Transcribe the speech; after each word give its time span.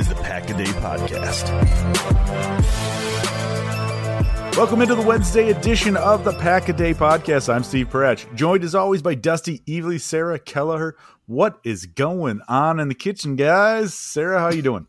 is 0.00 0.08
the 0.08 0.14
Pack 0.14 0.48
a 0.48 0.54
Day 0.54 0.64
Podcast. 0.64 1.46
Welcome 4.56 4.80
into 4.80 4.94
the 4.94 5.02
Wednesday 5.02 5.50
edition 5.50 5.94
of 5.94 6.24
the 6.24 6.32
Pack 6.32 6.70
a 6.70 6.72
Day 6.72 6.94
Podcast. 6.94 7.52
I'm 7.52 7.62
Steve 7.62 7.90
Perech, 7.90 8.34
joined 8.34 8.64
as 8.64 8.74
always 8.74 9.02
by 9.02 9.14
Dusty 9.14 9.58
Evely, 9.68 10.00
Sarah 10.00 10.38
Kelleher. 10.38 10.96
What 11.26 11.60
is 11.64 11.84
going 11.84 12.40
on 12.48 12.80
in 12.80 12.88
the 12.88 12.94
kitchen, 12.94 13.36
guys? 13.36 13.92
Sarah, 13.92 14.40
how 14.40 14.48
you 14.50 14.62
doing? 14.62 14.86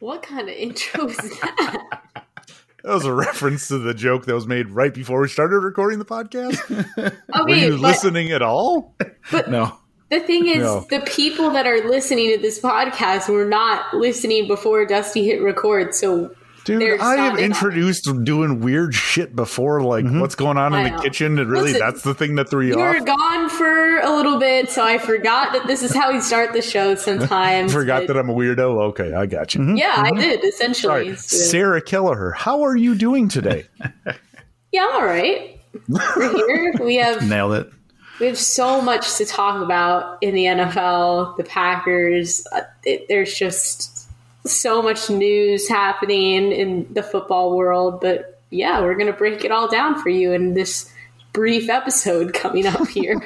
What 0.00 0.22
kind 0.22 0.48
of 0.48 0.54
intro 0.54 1.06
is 1.06 1.16
that? 1.18 2.00
That 2.82 2.94
was 2.94 3.04
a 3.04 3.12
reference 3.14 3.68
to 3.68 3.78
the 3.78 3.94
joke 3.94 4.24
that 4.26 4.34
was 4.34 4.46
made 4.46 4.68
right 4.70 4.92
before 4.92 5.20
we 5.20 5.28
started 5.28 5.58
recording 5.58 5.98
the 5.98 6.04
podcast. 6.06 6.58
Okay, 6.98 7.16
Were 7.42 7.54
you 7.54 7.70
but 7.72 7.80
listening 7.80 8.30
at 8.32 8.40
all? 8.40 8.94
But- 9.30 9.50
no. 9.50 9.78
The 10.10 10.20
thing 10.20 10.46
is, 10.46 10.58
No. 10.58 10.86
the 10.90 11.00
people 11.00 11.50
that 11.50 11.66
are 11.66 11.88
listening 11.88 12.30
to 12.32 12.38
this 12.38 12.60
podcast 12.60 13.28
were 13.28 13.46
not 13.46 13.94
listening 13.94 14.46
before 14.46 14.84
Dusty 14.86 15.24
hit 15.24 15.42
record. 15.42 15.94
So 15.94 16.30
Dude, 16.64 16.80
There's 16.80 17.00
I 17.02 17.16
have 17.16 17.34
not- 17.34 17.42
introduced 17.42 18.08
doing 18.24 18.60
weird 18.60 18.94
shit 18.94 19.36
before, 19.36 19.82
like 19.82 20.06
mm-hmm. 20.06 20.20
what's 20.20 20.34
going 20.34 20.56
on 20.56 20.72
in 20.72 20.80
I 20.80 20.84
the 20.84 20.96
know. 20.96 21.02
kitchen, 21.02 21.38
and 21.38 21.50
really 21.50 21.72
Listen, 21.74 21.80
that's 21.80 22.00
the 22.00 22.14
thing 22.14 22.36
that 22.36 22.48
threw 22.48 22.64
you 22.64 22.72
you 22.72 22.78
were 22.78 22.96
off. 22.96 23.04
gone 23.04 23.50
for 23.50 23.98
a 23.98 24.10
little 24.16 24.38
bit, 24.38 24.70
so 24.70 24.82
I 24.82 24.96
forgot 24.96 25.52
that 25.52 25.66
this 25.66 25.82
is 25.82 25.94
how 25.94 26.10
we 26.10 26.22
start 26.22 26.54
the 26.54 26.62
show 26.62 26.94
sometimes. 26.94 27.70
Forgot 27.74 28.02
but- 28.06 28.14
that 28.14 28.16
I'm 28.18 28.30
a 28.30 28.34
weirdo. 28.34 28.80
Okay, 28.92 29.12
I 29.12 29.26
got 29.26 29.54
you. 29.54 29.60
Mm-hmm. 29.60 29.76
Yeah, 29.76 29.92
I 29.94 30.10
mm-hmm. 30.12 30.20
did 30.20 30.42
essentially. 30.44 31.10
right, 31.10 31.18
So- 31.18 31.36
Sarah 31.36 31.82
Kelleher, 31.82 32.30
how 32.30 32.62
are 32.64 32.76
you 32.76 32.94
doing 32.94 33.28
today? 33.28 33.66
yeah, 34.72 34.86
I'm 34.88 34.94
all 34.94 35.04
right. 35.04 35.60
We're 35.86 36.32
here. 36.46 36.72
We 36.80 36.94
have 37.02 37.28
Nailed 37.28 37.52
it. 37.56 37.70
We 38.20 38.26
have 38.26 38.38
so 38.38 38.80
much 38.80 39.16
to 39.16 39.26
talk 39.26 39.62
about 39.62 40.18
in 40.20 40.34
the 40.34 40.44
NFL, 40.44 41.36
the 41.36 41.44
Packers. 41.44 42.46
Uh, 42.52 42.60
it, 42.84 43.06
there's 43.08 43.34
just 43.34 44.08
so 44.46 44.82
much 44.82 45.10
news 45.10 45.68
happening 45.68 46.52
in 46.52 46.92
the 46.92 47.02
football 47.02 47.56
world, 47.56 48.00
but 48.00 48.40
yeah, 48.50 48.80
we're 48.80 48.94
going 48.94 49.08
to 49.08 49.12
break 49.12 49.44
it 49.44 49.50
all 49.50 49.68
down 49.68 50.00
for 50.00 50.10
you 50.10 50.32
in 50.32 50.54
this 50.54 50.92
brief 51.32 51.68
episode 51.68 52.34
coming 52.34 52.66
up 52.66 52.86
here. 52.88 53.20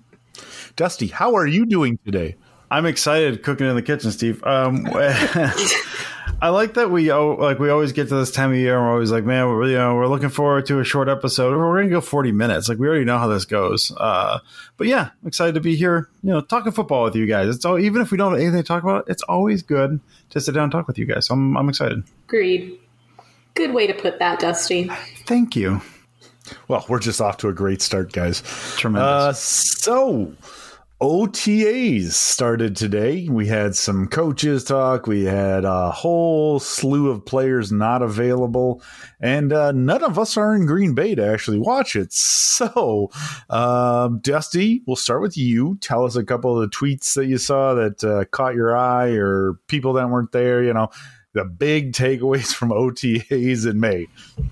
Dusty, 0.76 1.08
how 1.08 1.34
are 1.34 1.46
you 1.46 1.66
doing 1.66 1.98
today? 2.04 2.36
I'm 2.70 2.86
excited 2.86 3.42
cooking 3.42 3.66
in 3.66 3.74
the 3.74 3.82
kitchen, 3.82 4.10
Steve. 4.12 4.42
Um, 4.44 4.84
I 6.40 6.50
like 6.50 6.74
that 6.74 6.90
we 6.92 7.10
oh, 7.10 7.34
like 7.34 7.58
we 7.58 7.68
always 7.68 7.90
get 7.92 8.08
to 8.10 8.14
this 8.14 8.30
time 8.30 8.52
of 8.52 8.56
year 8.56 8.76
and 8.76 8.86
we're 8.86 8.92
always 8.92 9.10
like, 9.10 9.24
man, 9.24 9.48
we're 9.48 9.68
you 9.68 9.76
know 9.76 9.96
we're 9.96 10.06
looking 10.06 10.28
forward 10.28 10.66
to 10.66 10.78
a 10.78 10.84
short 10.84 11.08
episode. 11.08 11.56
We're 11.56 11.82
gonna 11.82 11.90
go 11.90 12.00
40 12.00 12.30
minutes. 12.30 12.68
Like 12.68 12.78
we 12.78 12.86
already 12.86 13.04
know 13.04 13.18
how 13.18 13.26
this 13.26 13.44
goes. 13.44 13.92
Uh, 13.96 14.38
but 14.76 14.86
yeah, 14.86 15.10
I'm 15.20 15.28
excited 15.28 15.54
to 15.54 15.60
be 15.60 15.74
here. 15.74 16.08
You 16.22 16.30
know, 16.30 16.40
talking 16.40 16.70
football 16.70 17.02
with 17.02 17.16
you 17.16 17.26
guys. 17.26 17.54
It's 17.54 17.64
all 17.64 17.78
even 17.78 18.02
if 18.02 18.12
we 18.12 18.18
don't 18.18 18.32
have 18.32 18.40
anything 18.40 18.60
to 18.60 18.66
talk 18.66 18.84
about, 18.84 19.08
it's 19.08 19.22
always 19.24 19.62
good 19.62 19.98
to 20.30 20.40
sit 20.40 20.52
down 20.52 20.64
and 20.64 20.72
talk 20.72 20.86
with 20.86 20.96
you 20.96 21.06
guys. 21.06 21.26
So 21.26 21.34
I'm 21.34 21.56
I'm 21.56 21.68
excited. 21.68 22.04
Agreed. 22.28 22.78
Good 23.54 23.74
way 23.74 23.88
to 23.88 23.94
put 23.94 24.20
that, 24.20 24.38
Dusty. 24.38 24.88
Thank 25.26 25.56
you. 25.56 25.82
Well, 26.68 26.84
we're 26.88 27.00
just 27.00 27.20
off 27.20 27.38
to 27.38 27.48
a 27.48 27.52
great 27.52 27.82
start, 27.82 28.12
guys. 28.12 28.42
Tremendous. 28.76 29.08
Uh, 29.10 29.32
so, 29.32 30.32
OTAs 31.00 32.10
started 32.10 32.74
today. 32.74 33.28
We 33.28 33.46
had 33.46 33.76
some 33.76 34.08
coaches 34.08 34.64
talk. 34.64 35.06
We 35.06 35.22
had 35.22 35.64
a 35.64 35.92
whole 35.92 36.58
slew 36.58 37.08
of 37.10 37.24
players 37.24 37.70
not 37.70 38.02
available, 38.02 38.82
and 39.20 39.52
uh, 39.52 39.70
none 39.70 40.02
of 40.02 40.18
us 40.18 40.36
are 40.36 40.56
in 40.56 40.66
Green 40.66 40.94
Bay 40.94 41.14
to 41.14 41.24
actually 41.24 41.60
watch 41.60 41.94
it. 41.94 42.12
So, 42.58 43.08
um, 43.50 44.18
Dusty, 44.18 44.82
we'll 44.84 44.96
start 44.96 45.22
with 45.22 45.36
you. 45.36 45.78
Tell 45.80 46.04
us 46.04 46.16
a 46.16 46.24
couple 46.24 46.60
of 46.60 46.68
the 46.68 46.76
tweets 46.76 47.14
that 47.14 47.26
you 47.26 47.38
saw 47.38 47.74
that 47.74 48.02
uh, 48.02 48.24
caught 48.32 48.56
your 48.56 48.76
eye, 48.76 49.10
or 49.10 49.60
people 49.68 49.92
that 49.92 50.10
weren't 50.10 50.32
there. 50.32 50.64
You 50.64 50.74
know, 50.74 50.88
the 51.34 51.44
big 51.44 51.92
takeaways 51.92 52.54
from 52.54 52.70
OTAs 52.70 53.68
in 53.68 53.80
May. 53.80 54.06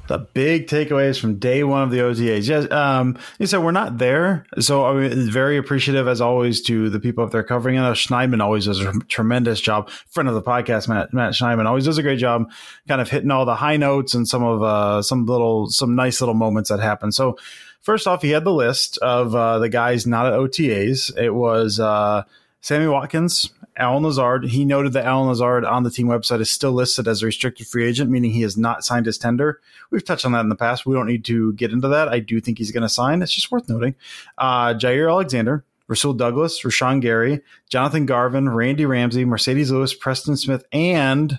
the 0.08 0.18
big 0.18 0.66
takeaways 0.66 1.18
from 1.18 1.38
day 1.38 1.64
one 1.64 1.82
of 1.82 1.90
the 1.90 1.98
OTAs. 1.98 2.48
Yes, 2.48 2.70
um, 2.70 3.18
you 3.38 3.46
said 3.46 3.58
we're 3.62 3.72
not 3.72 3.98
there, 3.98 4.46
so 4.60 4.84
I 4.84 4.94
mean, 4.94 5.30
very 5.30 5.56
appreciative 5.56 6.06
as 6.06 6.20
always 6.20 6.60
to 6.62 6.90
the 6.90 7.00
people 7.00 7.24
up 7.24 7.30
there 7.30 7.42
covering. 7.42 7.78
Uh, 7.78 7.92
Schneidman 7.92 8.42
always 8.42 8.66
does 8.66 8.80
a 8.80 8.92
tremendous 9.08 9.60
job. 9.60 9.90
Friend 10.10 10.28
of 10.28 10.34
the 10.34 10.42
podcast, 10.42 10.88
Matt 10.88 11.12
Matt 11.12 11.32
Schneidman 11.32 11.66
always 11.66 11.86
does 11.86 11.98
a 11.98 12.02
great 12.02 12.18
job, 12.18 12.50
kind 12.88 13.00
of 13.00 13.10
hitting 13.10 13.30
all 13.30 13.44
the 13.44 13.56
high 13.56 13.76
notes 13.76 14.14
and 14.14 14.28
some 14.28 14.44
of 14.44 14.62
uh, 14.62 15.02
some 15.02 15.26
little 15.26 15.68
some 15.70 15.94
nice 15.94 16.20
little 16.20 16.34
moments 16.34 16.70
that 16.70 16.80
happen. 16.80 17.12
So. 17.12 17.38
First 17.82 18.08
off, 18.08 18.20
he 18.20 18.30
had 18.30 18.42
the 18.42 18.52
list 18.52 18.98
of 18.98 19.32
uh, 19.36 19.60
the 19.60 19.68
guys 19.68 20.08
not 20.08 20.26
at 20.26 20.32
OTAs. 20.32 21.16
It 21.16 21.30
was 21.30 21.78
uh, 21.78 22.24
Sammy 22.60 22.88
Watkins, 22.88 23.50
Allen 23.76 24.04
Lazard. 24.04 24.44
He 24.44 24.64
noted 24.64 24.92
that 24.94 25.04
Allen 25.04 25.28
Lazard 25.28 25.64
on 25.64 25.82
the 25.82 25.90
team 25.90 26.06
website 26.06 26.40
is 26.40 26.50
still 26.50 26.72
listed 26.72 27.06
as 27.06 27.22
a 27.22 27.26
restricted 27.26 27.66
free 27.66 27.86
agent, 27.86 28.10
meaning 28.10 28.30
he 28.30 28.42
has 28.42 28.56
not 28.56 28.84
signed 28.84 29.06
his 29.06 29.18
tender. 29.18 29.60
We've 29.90 30.04
touched 30.04 30.24
on 30.24 30.32
that 30.32 30.40
in 30.40 30.48
the 30.48 30.56
past. 30.56 30.86
We 30.86 30.94
don't 30.94 31.06
need 31.06 31.24
to 31.26 31.52
get 31.54 31.72
into 31.72 31.88
that. 31.88 32.08
I 32.08 32.20
do 32.20 32.40
think 32.40 32.58
he's 32.58 32.72
going 32.72 32.82
to 32.82 32.88
sign. 32.88 33.22
It's 33.22 33.34
just 33.34 33.50
worth 33.50 33.68
noting. 33.68 33.94
Uh, 34.38 34.74
Jaire 34.74 35.10
Alexander, 35.10 35.64
Rasul 35.88 36.14
Douglas, 36.14 36.62
Rashan 36.62 37.00
Gary, 37.00 37.42
Jonathan 37.68 38.06
Garvin, 38.06 38.48
Randy 38.48 38.86
Ramsey, 38.86 39.24
Marcedes 39.24 39.70
Lewis, 39.70 39.94
Preston 39.94 40.36
Smith, 40.36 40.64
and 40.72 41.38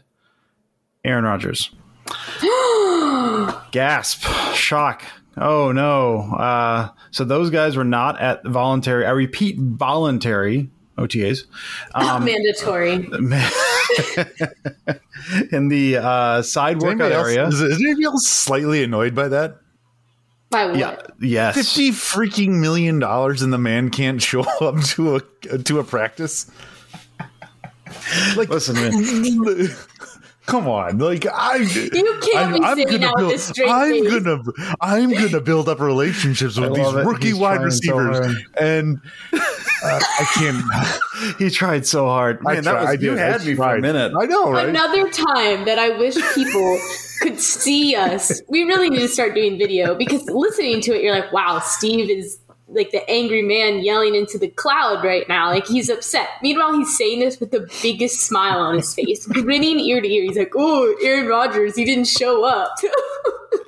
Aaron 1.04 1.26
Rodgers. 1.26 1.72
Gasp. 3.72 4.24
Shock. 4.54 5.04
Oh 5.38 5.72
no. 5.72 6.34
Uh, 6.34 6.90
so 7.12 7.24
those 7.24 7.50
guys 7.50 7.76
were 7.76 7.84
not 7.84 8.20
at 8.20 8.46
voluntary, 8.46 9.06
I 9.06 9.12
repeat, 9.12 9.58
voluntary 9.60 10.70
OTAs. 10.98 11.46
Um, 11.96 12.26
Mandatory. 12.26 12.94
in 15.52 15.68
the 15.70 15.98
uh, 15.98 16.42
side 16.42 16.78
Is 16.78 16.84
workout 16.84 17.12
anybody 17.12 17.16
else- 17.16 17.28
area. 17.28 17.48
Is, 17.48 17.62
is 17.62 17.82
anybody 17.82 18.06
else 18.06 18.28
slightly 18.28 18.84
annoyed 18.84 19.16
by 19.16 19.28
that? 19.30 19.58
By 20.50 20.68
what? 20.68 20.78
Yeah. 20.78 20.96
Yes. 21.20 21.56
Fifty 21.56 21.92
freaking 21.92 22.60
million 22.62 23.00
dollars, 23.00 23.42
and 23.42 23.52
the 23.52 23.58
man 23.58 23.90
can't 23.90 24.22
show 24.22 24.42
up 24.62 24.82
to 24.82 25.16
a 25.18 25.58
to 25.60 25.80
a 25.80 25.84
practice. 25.84 26.50
Like, 28.38 28.50
Listen, 28.50 28.76
man. 28.76 29.70
come 30.46 30.68
on, 30.68 30.98
like 31.00 31.26
I, 31.26 31.58
You 31.58 32.20
can't 32.22 32.54
be 32.54 32.84
sitting 32.84 33.04
out 33.04 33.16
build, 33.18 33.32
with 33.32 33.36
a 33.36 33.40
straight 33.40 33.70
I'm 33.70 33.92
face. 33.92 34.24
gonna, 34.24 34.44
I'm 34.80 35.12
gonna 35.12 35.42
build 35.42 35.68
up 35.68 35.80
relationships 35.82 36.58
with 36.58 36.74
these 36.76 36.88
it. 36.88 37.06
rookie 37.06 37.28
He's 37.28 37.36
wide 37.36 37.58
trying 37.58 37.72
so 37.72 37.98
receivers, 37.98 38.44
and 38.60 39.02
uh, 39.84 40.00
I 40.02 40.26
can't. 40.34 41.38
He 41.40 41.50
tried 41.50 41.86
so 41.86 42.06
hard. 42.06 42.40
I 42.46 42.54
Man, 42.56 42.64
that 42.64 42.72
tried- 42.72 42.82
was, 42.82 42.90
I 42.90 42.94
you 42.94 42.98
did, 43.12 43.20
I 43.20 43.22
had 43.32 43.46
me 43.46 43.56
for 43.56 43.76
a 43.76 43.82
minute. 43.82 44.14
I 44.20 44.26
know, 44.26 44.52
right? 44.52 44.70
Another 44.70 45.10
time 45.10 45.66
that 45.66 45.80
I 45.80 45.98
wish 45.98 46.16
people 46.36 46.80
could 47.22 47.40
see 47.40 47.96
us. 47.96 48.40
We 48.48 48.64
really 48.64 48.90
need 48.90 49.00
to 49.00 49.08
start 49.08 49.34
doing 49.34 49.58
video 49.58 49.96
because 49.96 50.24
listening 50.30 50.82
to 50.82 50.94
it, 50.96 51.02
you're 51.02 51.16
like, 51.16 51.32
wow, 51.34 51.60
Steve 51.60 52.10
is 52.10 52.40
like 52.68 52.92
the 52.92 53.10
angry 53.10 53.42
man 53.42 53.80
yelling 53.84 54.14
into 54.14 54.38
the 54.38 54.48
cloud 54.50 55.04
right 55.04 55.28
now. 55.28 55.50
Like 55.50 55.66
he's 55.66 55.90
upset. 55.90 56.28
Meanwhile, 56.44 56.78
he's 56.78 56.96
saying 56.98 57.20
this 57.22 57.40
with 57.40 57.50
the 57.52 57.68
biggest 57.82 58.20
smile 58.22 58.60
on 58.60 58.76
his 58.76 58.94
face, 58.94 59.26
grinning 59.26 59.80
ear 59.80 60.02
to 60.02 60.08
ear. 60.08 60.24
He's 60.24 60.38
like, 60.38 60.54
"Oh, 60.56 60.96
Aaron 61.04 61.28
Rodgers, 61.28 61.76
he 61.76 61.84
didn't 61.86 62.08
show 62.08 62.44
up." 62.46 62.76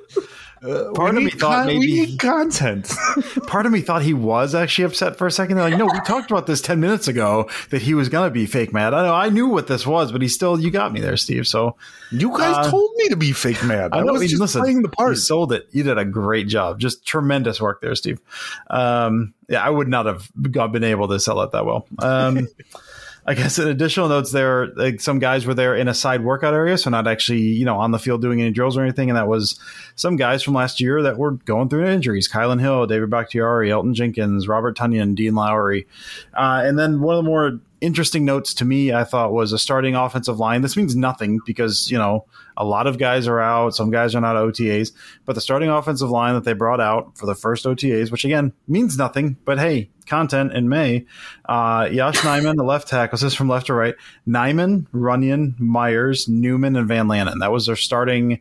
Uh, 0.62 0.92
part 0.92 1.16
of 1.16 1.22
me 1.22 1.30
thought 1.30 1.64
con- 1.64 1.66
maybe 1.66 1.78
we 1.78 2.06
need 2.06 2.18
content. 2.18 2.92
part 3.46 3.64
of 3.64 3.72
me 3.72 3.80
thought 3.80 4.02
he 4.02 4.12
was 4.12 4.54
actually 4.54 4.84
upset 4.84 5.16
for 5.16 5.26
a 5.26 5.30
second. 5.30 5.56
They're 5.56 5.70
like, 5.70 5.78
no, 5.78 5.86
we 5.86 6.00
talked 6.06 6.30
about 6.30 6.46
this 6.46 6.60
ten 6.60 6.80
minutes 6.80 7.08
ago 7.08 7.48
that 7.70 7.80
he 7.80 7.94
was 7.94 8.10
gonna 8.10 8.30
be 8.30 8.44
fake 8.44 8.72
mad. 8.72 8.92
I 8.92 9.04
know 9.04 9.14
I 9.14 9.30
knew 9.30 9.46
what 9.46 9.68
this 9.68 9.86
was, 9.86 10.12
but 10.12 10.20
he 10.20 10.28
still 10.28 10.60
you 10.60 10.70
got 10.70 10.92
me 10.92 11.00
there, 11.00 11.16
Steve. 11.16 11.46
So 11.46 11.76
you 12.10 12.36
guys 12.36 12.66
uh, 12.66 12.70
told 12.70 12.90
me 12.96 13.08
to 13.08 13.16
be 13.16 13.32
fake 13.32 13.64
mad. 13.64 13.90
I, 13.94 14.00
I 14.00 14.02
was 14.04 14.28
just 14.28 14.40
listen, 14.40 14.60
playing 14.60 14.82
the 14.82 14.90
part. 14.90 15.10
You 15.10 15.16
sold 15.16 15.52
it. 15.52 15.66
You 15.70 15.82
did 15.82 15.96
a 15.96 16.04
great 16.04 16.46
job. 16.46 16.78
Just 16.78 17.06
tremendous 17.06 17.60
work 17.60 17.80
there, 17.80 17.94
Steve. 17.94 18.20
Um, 18.68 19.32
yeah, 19.48 19.64
I 19.64 19.70
would 19.70 19.88
not 19.88 20.04
have 20.06 20.30
been 20.36 20.84
able 20.84 21.08
to 21.08 21.18
sell 21.18 21.40
it 21.40 21.52
that 21.52 21.64
well. 21.64 21.86
Um, 22.00 22.48
I 23.30 23.34
guess 23.34 23.60
in 23.60 23.68
additional 23.68 24.08
notes 24.08 24.32
there, 24.32 24.72
like 24.74 25.00
some 25.00 25.20
guys 25.20 25.46
were 25.46 25.54
there 25.54 25.76
in 25.76 25.86
a 25.86 25.94
side 25.94 26.24
workout 26.24 26.52
area, 26.52 26.76
so 26.76 26.90
not 26.90 27.06
actually, 27.06 27.42
you 27.42 27.64
know, 27.64 27.78
on 27.78 27.92
the 27.92 27.98
field 28.00 28.20
doing 28.20 28.40
any 28.40 28.50
drills 28.50 28.76
or 28.76 28.82
anything. 28.82 29.08
And 29.08 29.16
that 29.16 29.28
was 29.28 29.60
some 29.94 30.16
guys 30.16 30.42
from 30.42 30.54
last 30.54 30.80
year 30.80 31.00
that 31.02 31.16
were 31.16 31.30
going 31.30 31.68
through 31.68 31.86
injuries: 31.86 32.28
Kylin 32.28 32.60
Hill, 32.60 32.88
David 32.88 33.08
Bakhtiari, 33.08 33.68
Elgton 33.68 33.94
Jenkins, 33.94 34.48
Robert 34.48 34.76
Tonyan, 34.76 35.14
Dean 35.14 35.36
Lowry. 35.36 35.86
Uh, 36.34 36.62
and 36.64 36.76
then 36.76 37.00
one 37.00 37.14
of 37.16 37.24
the 37.24 37.30
more 37.30 37.60
interesting 37.80 38.24
notes 38.24 38.54
to 38.54 38.64
me, 38.64 38.92
I 38.92 39.04
thought, 39.04 39.32
was 39.32 39.52
a 39.52 39.58
starting 39.58 39.94
offensive 39.94 40.38
line. 40.38 40.62
This 40.62 40.76
means 40.76 40.94
nothing 40.94 41.40
because, 41.44 41.90
you 41.90 41.98
know, 41.98 42.26
a 42.56 42.64
lot 42.64 42.86
of 42.86 42.98
guys 42.98 43.26
are 43.26 43.40
out. 43.40 43.74
Some 43.74 43.90
guys 43.90 44.14
are 44.14 44.20
not 44.20 44.36
OTAs. 44.36 44.92
But 45.24 45.34
the 45.34 45.40
starting 45.40 45.70
offensive 45.70 46.10
line 46.10 46.34
that 46.34 46.44
they 46.44 46.52
brought 46.52 46.80
out 46.80 47.16
for 47.16 47.26
the 47.26 47.34
first 47.34 47.64
OTAs, 47.64 48.10
which 48.10 48.24
again 48.24 48.52
means 48.68 48.98
nothing, 48.98 49.36
but 49.44 49.58
hey, 49.58 49.90
content 50.06 50.52
in 50.52 50.68
May. 50.68 51.06
Uh, 51.48 51.88
Yosh 51.90 52.16
Nijman, 52.20 52.56
the 52.56 52.64
left 52.64 52.88
tackle, 52.88 53.16
this 53.16 53.22
is 53.22 53.34
from 53.34 53.48
left 53.48 53.66
to 53.66 53.74
right. 53.74 53.94
Nijman, 54.28 54.86
Runyan, 54.90 55.58
Myers, 55.58 56.28
Newman, 56.28 56.76
and 56.76 56.88
Van 56.88 57.06
Lanen. 57.06 57.40
That 57.40 57.52
was 57.52 57.66
their 57.66 57.76
starting 57.76 58.40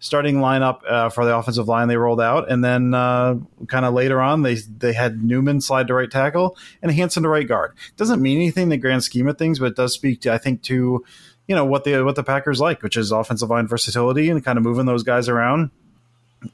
starting 0.00 0.36
lineup 0.36 0.80
uh, 0.88 1.08
for 1.08 1.24
the 1.24 1.36
offensive 1.36 1.68
line 1.68 1.88
they 1.88 1.96
rolled 1.96 2.20
out, 2.20 2.50
and 2.50 2.64
then 2.64 2.94
uh, 2.94 3.36
kind 3.66 3.84
of 3.84 3.94
later 3.94 4.20
on 4.20 4.42
they 4.42 4.54
they 4.54 4.92
had 4.92 5.22
Newman 5.22 5.60
slide 5.60 5.88
to 5.88 5.94
right 5.94 6.10
tackle 6.10 6.56
and 6.82 6.92
Hanson 6.92 7.22
to 7.22 7.28
right 7.28 7.46
guard. 7.46 7.74
Doesn't 7.96 8.22
mean 8.22 8.36
anything 8.36 8.64
in 8.64 8.68
the 8.68 8.76
grand 8.76 9.04
scheme 9.04 9.28
of 9.28 9.38
things, 9.38 9.58
but 9.58 9.66
it 9.66 9.76
does 9.76 9.94
speak 9.94 10.20
to 10.22 10.32
I 10.32 10.38
think 10.38 10.62
to 10.64 11.04
you 11.46 11.54
know 11.54 11.64
what 11.64 11.84
the 11.84 12.02
what 12.02 12.14
the 12.16 12.24
Packers 12.24 12.60
like, 12.60 12.82
which 12.82 12.96
is 12.96 13.10
offensive 13.10 13.50
line 13.50 13.66
versatility 13.66 14.30
and 14.30 14.44
kind 14.44 14.58
of 14.58 14.64
moving 14.64 14.86
those 14.86 15.02
guys 15.02 15.28
around. 15.28 15.70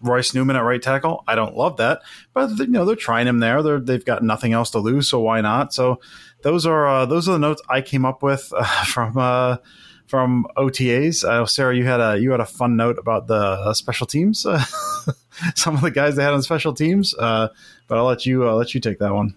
Royce 0.00 0.32
Newman 0.32 0.56
at 0.56 0.60
right 0.60 0.80
tackle. 0.80 1.22
I 1.28 1.34
don't 1.34 1.56
love 1.56 1.76
that, 1.76 2.00
but 2.32 2.58
you 2.58 2.68
know 2.68 2.86
they're 2.86 2.96
trying 2.96 3.26
him 3.26 3.40
there. 3.40 3.62
They're, 3.62 3.80
they've 3.80 4.04
got 4.04 4.22
nothing 4.22 4.54
else 4.54 4.70
to 4.70 4.78
lose, 4.78 5.08
so 5.10 5.20
why 5.20 5.42
not? 5.42 5.74
So 5.74 6.00
those 6.40 6.64
are 6.64 6.86
uh, 6.86 7.06
those 7.06 7.28
are 7.28 7.32
the 7.32 7.38
notes 7.38 7.60
I 7.68 7.82
came 7.82 8.06
up 8.06 8.22
with 8.22 8.50
uh, 8.56 8.64
from 8.84 9.18
uh, 9.18 9.58
from 10.06 10.46
OTAs. 10.56 11.24
Uh, 11.24 11.46
Sarah, 11.46 11.76
you 11.76 11.84
had 11.84 12.00
a 12.00 12.18
you 12.18 12.30
had 12.30 12.40
a 12.40 12.46
fun 12.46 12.76
note 12.76 12.98
about 12.98 13.26
the 13.26 13.34
uh, 13.34 13.74
special 13.74 14.06
teams. 14.06 14.40
some 15.54 15.74
of 15.74 15.80
the 15.80 15.90
guys 15.90 16.16
they 16.16 16.22
had 16.22 16.32
on 16.32 16.42
special 16.42 16.72
teams, 16.72 17.14
uh, 17.14 17.48
but 17.88 17.98
I'll 17.98 18.04
let 18.04 18.26
you 18.26 18.48
let 18.50 18.74
you 18.74 18.80
take 18.80 18.98
that 18.98 19.14
one. 19.14 19.34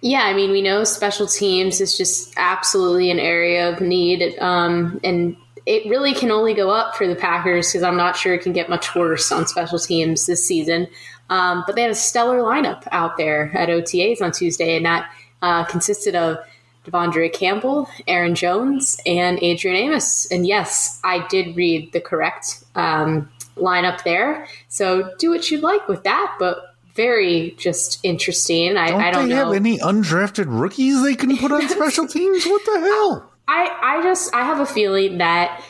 Yeah, 0.00 0.22
I 0.22 0.34
mean, 0.34 0.50
we 0.50 0.62
know 0.62 0.82
special 0.82 1.28
teams 1.28 1.80
is 1.80 1.96
just 1.96 2.34
absolutely 2.36 3.10
an 3.10 3.20
area 3.20 3.72
of 3.72 3.80
need, 3.80 4.36
um, 4.40 5.00
and 5.04 5.36
it 5.64 5.88
really 5.88 6.12
can 6.12 6.32
only 6.32 6.54
go 6.54 6.70
up 6.70 6.96
for 6.96 7.06
the 7.06 7.14
Packers 7.14 7.68
because 7.68 7.84
I'm 7.84 7.96
not 7.96 8.16
sure 8.16 8.34
it 8.34 8.42
can 8.42 8.52
get 8.52 8.68
much 8.68 8.96
worse 8.96 9.30
on 9.30 9.46
special 9.46 9.78
teams 9.78 10.26
this 10.26 10.44
season. 10.44 10.88
Um, 11.30 11.62
but 11.66 11.76
they 11.76 11.82
had 11.82 11.90
a 11.92 11.94
stellar 11.94 12.40
lineup 12.40 12.86
out 12.90 13.16
there 13.16 13.56
at 13.56 13.68
OTAs 13.68 14.20
on 14.20 14.32
Tuesday, 14.32 14.76
and 14.76 14.84
that 14.84 15.10
uh, 15.40 15.64
consisted 15.64 16.16
of 16.16 16.38
De'Vondre 16.84 17.32
Campbell, 17.32 17.88
Aaron 18.08 18.34
Jones, 18.34 18.98
and 19.06 19.38
Adrian 19.42 19.76
Amos. 19.76 20.26
And 20.30 20.46
yes, 20.46 21.00
I 21.04 21.26
did 21.28 21.56
read 21.56 21.92
the 21.92 22.00
correct 22.00 22.64
um, 22.74 23.30
lineup 23.56 24.02
there. 24.04 24.46
So 24.68 25.12
do 25.18 25.30
what 25.30 25.50
you'd 25.50 25.62
like 25.62 25.86
with 25.88 26.02
that, 26.04 26.36
but 26.38 26.74
very 26.94 27.54
just 27.58 28.00
interesting. 28.02 28.76
I 28.76 28.88
don't, 28.88 29.00
I 29.00 29.10
don't 29.10 29.28
they 29.28 29.34
know. 29.34 29.46
have 29.46 29.54
any 29.54 29.78
undrafted 29.78 30.46
rookies 30.48 31.02
they 31.02 31.14
can 31.14 31.36
put 31.38 31.52
on 31.52 31.68
special 31.68 32.06
teams. 32.06 32.44
What 32.44 32.64
the 32.64 32.80
hell? 32.80 33.32
I, 33.48 33.78
I 33.82 34.02
just 34.02 34.34
I 34.34 34.44
have 34.44 34.60
a 34.60 34.66
feeling 34.66 35.18
that 35.18 35.62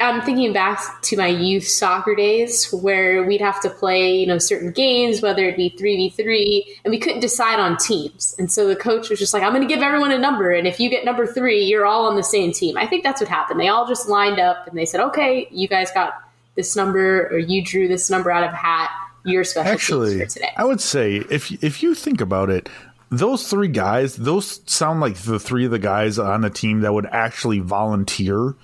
I'm 0.00 0.20
thinking 0.20 0.52
back 0.52 1.00
to 1.02 1.16
my 1.16 1.28
youth 1.28 1.66
soccer 1.66 2.14
days 2.14 2.70
where 2.70 3.24
we'd 3.24 3.40
have 3.40 3.62
to 3.62 3.70
play, 3.70 4.14
you 4.14 4.26
know, 4.26 4.36
certain 4.36 4.72
games, 4.72 5.22
whether 5.22 5.44
it 5.44 5.56
be 5.56 5.70
3v3, 5.70 6.80
and 6.84 6.90
we 6.90 6.98
couldn't 6.98 7.20
decide 7.20 7.58
on 7.58 7.78
teams. 7.78 8.34
And 8.38 8.52
so 8.52 8.68
the 8.68 8.76
coach 8.76 9.08
was 9.08 9.18
just 9.18 9.32
like, 9.32 9.42
I'm 9.42 9.52
going 9.52 9.66
to 9.66 9.74
give 9.74 9.82
everyone 9.82 10.12
a 10.12 10.18
number. 10.18 10.50
And 10.50 10.66
if 10.66 10.80
you 10.80 10.90
get 10.90 11.06
number 11.06 11.26
three, 11.26 11.64
you're 11.64 11.86
all 11.86 12.06
on 12.06 12.16
the 12.16 12.22
same 12.22 12.52
team. 12.52 12.76
I 12.76 12.86
think 12.86 13.02
that's 13.02 13.22
what 13.22 13.30
happened. 13.30 13.58
They 13.58 13.68
all 13.68 13.86
just 13.86 14.06
lined 14.06 14.38
up 14.38 14.66
and 14.66 14.76
they 14.76 14.84
said, 14.84 15.00
okay, 15.00 15.48
you 15.50 15.66
guys 15.66 15.90
got 15.92 16.12
this 16.56 16.76
number 16.76 17.28
or 17.28 17.38
you 17.38 17.64
drew 17.64 17.88
this 17.88 18.10
number 18.10 18.30
out 18.30 18.44
of 18.44 18.52
a 18.52 18.56
hat. 18.56 18.90
Your 19.24 19.44
special 19.44 19.70
Actually, 19.70 20.26
today. 20.26 20.50
I 20.56 20.64
would 20.64 20.80
say 20.80 21.16
if 21.16 21.52
if 21.62 21.82
you 21.82 21.94
think 21.94 22.22
about 22.22 22.48
it, 22.48 22.70
those 23.10 23.48
three 23.48 23.68
guys, 23.68 24.16
those 24.16 24.62
sound 24.64 25.00
like 25.00 25.16
the 25.16 25.38
three 25.38 25.66
of 25.66 25.70
the 25.70 25.78
guys 25.78 26.18
on 26.18 26.40
the 26.40 26.48
team 26.48 26.80
that 26.80 26.94
would 26.94 27.04
actually 27.04 27.58
volunteer 27.58 28.54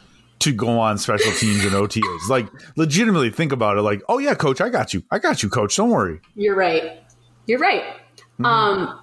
to 0.41 0.53
go 0.53 0.79
on 0.79 0.99
special 0.99 1.33
teams 1.33 1.65
and 1.65 1.73
OTAs. 1.73 2.29
Like 2.29 2.47
legitimately 2.77 3.31
think 3.31 3.53
about 3.53 3.79
it 3.79 3.83
like, 3.83 4.03
"Oh 4.09 4.19
yeah, 4.19 4.35
coach, 4.35 4.61
I 4.61 4.69
got 4.69 4.95
you. 4.95 5.03
I 5.11 5.19
got 5.19 5.43
you, 5.43 5.49
coach. 5.49 5.77
Don't 5.77 5.91
worry." 5.91 6.21
You're 6.35 6.57
right. 6.57 7.03
You're 7.47 7.59
right. 7.59 7.85
Mm-hmm. 8.39 8.45
Um 8.45 9.01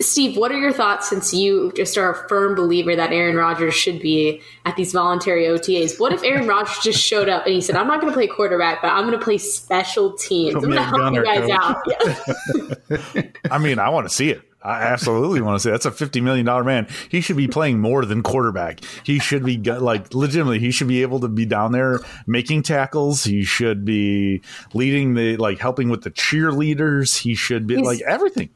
Steve, 0.00 0.36
what 0.36 0.52
are 0.52 0.58
your 0.58 0.72
thoughts 0.72 1.08
since 1.08 1.32
you 1.32 1.72
just 1.74 1.96
are 1.96 2.10
a 2.12 2.28
firm 2.28 2.54
believer 2.54 2.94
that 2.94 3.12
Aaron 3.12 3.34
Rodgers 3.34 3.74
should 3.74 4.00
be 4.00 4.42
at 4.66 4.76
these 4.76 4.92
voluntary 4.92 5.44
OTAs? 5.44 5.98
What 5.98 6.12
if 6.12 6.22
Aaron 6.22 6.46
Rodgers 6.46 6.78
just 6.82 7.02
showed 7.02 7.30
up 7.30 7.46
and 7.46 7.54
he 7.54 7.62
said, 7.62 7.76
I'm 7.76 7.86
not 7.86 8.02
going 8.02 8.12
to 8.12 8.14
play 8.14 8.26
quarterback, 8.26 8.82
but 8.82 8.88
I'm 8.88 9.06
going 9.06 9.18
to 9.18 9.24
play 9.24 9.38
special 9.38 10.12
teams. 10.12 10.54
I'm 10.54 10.60
going 10.60 10.74
to 10.74 10.82
help 10.82 11.14
you 11.14 11.24
guys 11.24 11.48
out. 11.50 13.32
I 13.50 13.56
mean, 13.56 13.78
I 13.78 13.88
want 13.88 14.06
to 14.06 14.14
see 14.14 14.30
it. 14.30 14.42
I 14.66 14.82
absolutely 14.82 15.40
want 15.40 15.56
to 15.56 15.60
say 15.60 15.70
that's 15.70 15.86
a 15.86 15.90
fifty 15.90 16.20
million 16.20 16.44
dollar 16.46 16.64
man. 16.64 16.88
He 17.08 17.20
should 17.20 17.36
be 17.36 17.46
playing 17.46 17.80
more 17.80 18.04
than 18.04 18.22
quarterback. 18.22 18.80
He 19.04 19.18
should 19.18 19.44
be 19.44 19.58
like 19.58 20.12
legitimately. 20.12 20.58
He 20.58 20.70
should 20.70 20.88
be 20.88 21.02
able 21.02 21.20
to 21.20 21.28
be 21.28 21.46
down 21.46 21.72
there 21.72 22.00
making 22.26 22.62
tackles. 22.62 23.24
He 23.24 23.44
should 23.44 23.84
be 23.84 24.42
leading 24.74 25.14
the 25.14 25.36
like 25.36 25.58
helping 25.58 25.88
with 25.88 26.02
the 26.02 26.10
cheerleaders. 26.10 27.18
He 27.18 27.34
should 27.34 27.66
be 27.66 27.76
He's, 27.76 27.86
like 27.86 28.00
everything 28.02 28.50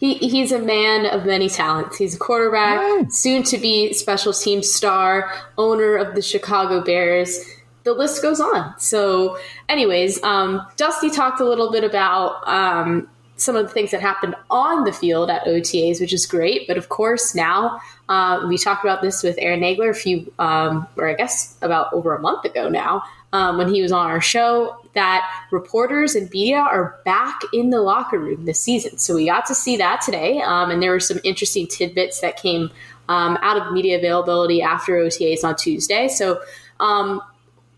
he 0.00 0.14
he's 0.14 0.50
a 0.50 0.58
man 0.58 1.04
of 1.06 1.26
many 1.26 1.48
talents. 1.48 1.98
He's 1.98 2.14
a 2.14 2.18
quarterback, 2.18 3.12
soon 3.12 3.42
to 3.44 3.58
be 3.58 3.92
special 3.92 4.32
team 4.32 4.62
star, 4.62 5.30
owner 5.58 5.96
of 5.96 6.14
the 6.14 6.22
Chicago 6.22 6.82
Bears. 6.82 7.38
The 7.84 7.92
list 7.92 8.22
goes 8.22 8.40
on. 8.40 8.74
So, 8.78 9.38
anyways, 9.68 10.22
um, 10.22 10.66
Dusty 10.76 11.10
talked 11.10 11.40
a 11.40 11.44
little 11.44 11.70
bit 11.70 11.84
about 11.84 12.46
um, 12.48 13.08
some 13.40 13.56
of 13.56 13.66
the 13.66 13.72
things 13.72 13.90
that 13.90 14.00
happened 14.00 14.34
on 14.50 14.84
the 14.84 14.92
field 14.92 15.30
at 15.30 15.44
OTAs, 15.44 16.00
which 16.00 16.12
is 16.12 16.26
great. 16.26 16.68
But 16.68 16.76
of 16.76 16.88
course, 16.88 17.34
now 17.34 17.80
uh, 18.08 18.44
we 18.46 18.58
talked 18.58 18.84
about 18.84 19.02
this 19.02 19.22
with 19.22 19.36
Aaron 19.38 19.60
Nagler 19.60 19.90
a 19.90 19.94
few, 19.94 20.32
um, 20.38 20.86
or 20.96 21.08
I 21.08 21.14
guess 21.14 21.56
about 21.62 21.92
over 21.92 22.14
a 22.14 22.20
month 22.20 22.44
ago 22.44 22.68
now, 22.68 23.02
um, 23.32 23.58
when 23.58 23.72
he 23.72 23.80
was 23.80 23.92
on 23.92 24.06
our 24.06 24.20
show 24.20 24.76
that 24.94 25.28
reporters 25.50 26.14
and 26.14 26.28
media 26.30 26.58
are 26.58 26.98
back 27.04 27.40
in 27.52 27.70
the 27.70 27.80
locker 27.80 28.18
room 28.18 28.44
this 28.44 28.60
season. 28.60 28.98
So 28.98 29.14
we 29.14 29.26
got 29.26 29.46
to 29.46 29.54
see 29.54 29.76
that 29.76 30.00
today, 30.00 30.40
um, 30.42 30.70
and 30.70 30.82
there 30.82 30.90
were 30.90 31.00
some 31.00 31.20
interesting 31.24 31.66
tidbits 31.66 32.20
that 32.20 32.36
came 32.36 32.70
um, 33.08 33.38
out 33.42 33.56
of 33.56 33.72
media 33.72 33.98
availability 33.98 34.62
after 34.62 34.94
OTAs 34.94 35.44
on 35.44 35.56
Tuesday. 35.56 36.08
So 36.08 36.40
um, 36.80 37.22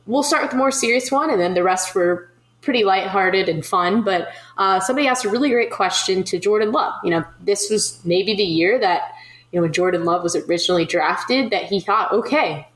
we'll 0.06 0.22
start 0.22 0.42
with 0.42 0.52
the 0.52 0.56
more 0.56 0.70
serious 0.70 1.12
one, 1.12 1.30
and 1.30 1.40
then 1.40 1.54
the 1.54 1.62
rest 1.62 1.94
were 1.94 2.31
pretty 2.62 2.84
lighthearted 2.84 3.48
and 3.48 3.64
fun. 3.64 4.02
But 4.02 4.28
uh, 4.56 4.80
somebody 4.80 5.06
asked 5.06 5.24
a 5.24 5.28
really 5.28 5.50
great 5.50 5.70
question 5.70 6.24
to 6.24 6.38
Jordan 6.38 6.72
Love. 6.72 6.94
You 7.04 7.10
know, 7.10 7.24
this 7.40 7.68
was 7.68 8.00
maybe 8.04 8.34
the 8.34 8.42
year 8.42 8.78
that 8.78 9.12
you 9.50 9.58
know 9.58 9.62
when 9.62 9.72
Jordan 9.72 10.04
Love 10.04 10.22
was 10.22 10.34
originally 10.34 10.86
drafted 10.86 11.50
that 11.50 11.64
he 11.64 11.80
thought, 11.80 12.10
okay, 12.12 12.66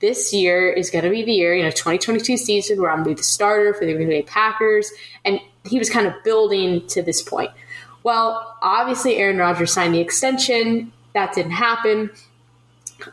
this 0.00 0.32
year 0.32 0.70
is 0.70 0.90
going 0.90 1.04
to 1.04 1.10
be 1.10 1.24
the 1.24 1.32
year, 1.32 1.54
you 1.54 1.62
know, 1.62 1.70
2022 1.70 2.36
season 2.36 2.80
where 2.80 2.90
I'm 2.90 2.98
going 2.98 3.04
to 3.04 3.10
be 3.10 3.14
the 3.16 3.24
starter 3.24 3.74
for 3.74 3.84
the 3.84 3.94
Green 3.94 4.08
Bay 4.08 4.22
Packers. 4.22 4.90
And 5.24 5.40
he 5.64 5.78
was 5.78 5.90
kind 5.90 6.06
of 6.06 6.14
building 6.22 6.86
to 6.88 7.02
this 7.02 7.22
point. 7.22 7.50
Well, 8.04 8.56
obviously, 8.62 9.16
Aaron 9.16 9.38
Rodgers 9.38 9.72
signed 9.72 9.94
the 9.94 10.00
extension. 10.00 10.92
That 11.14 11.34
didn't 11.34 11.52
happen. 11.52 12.10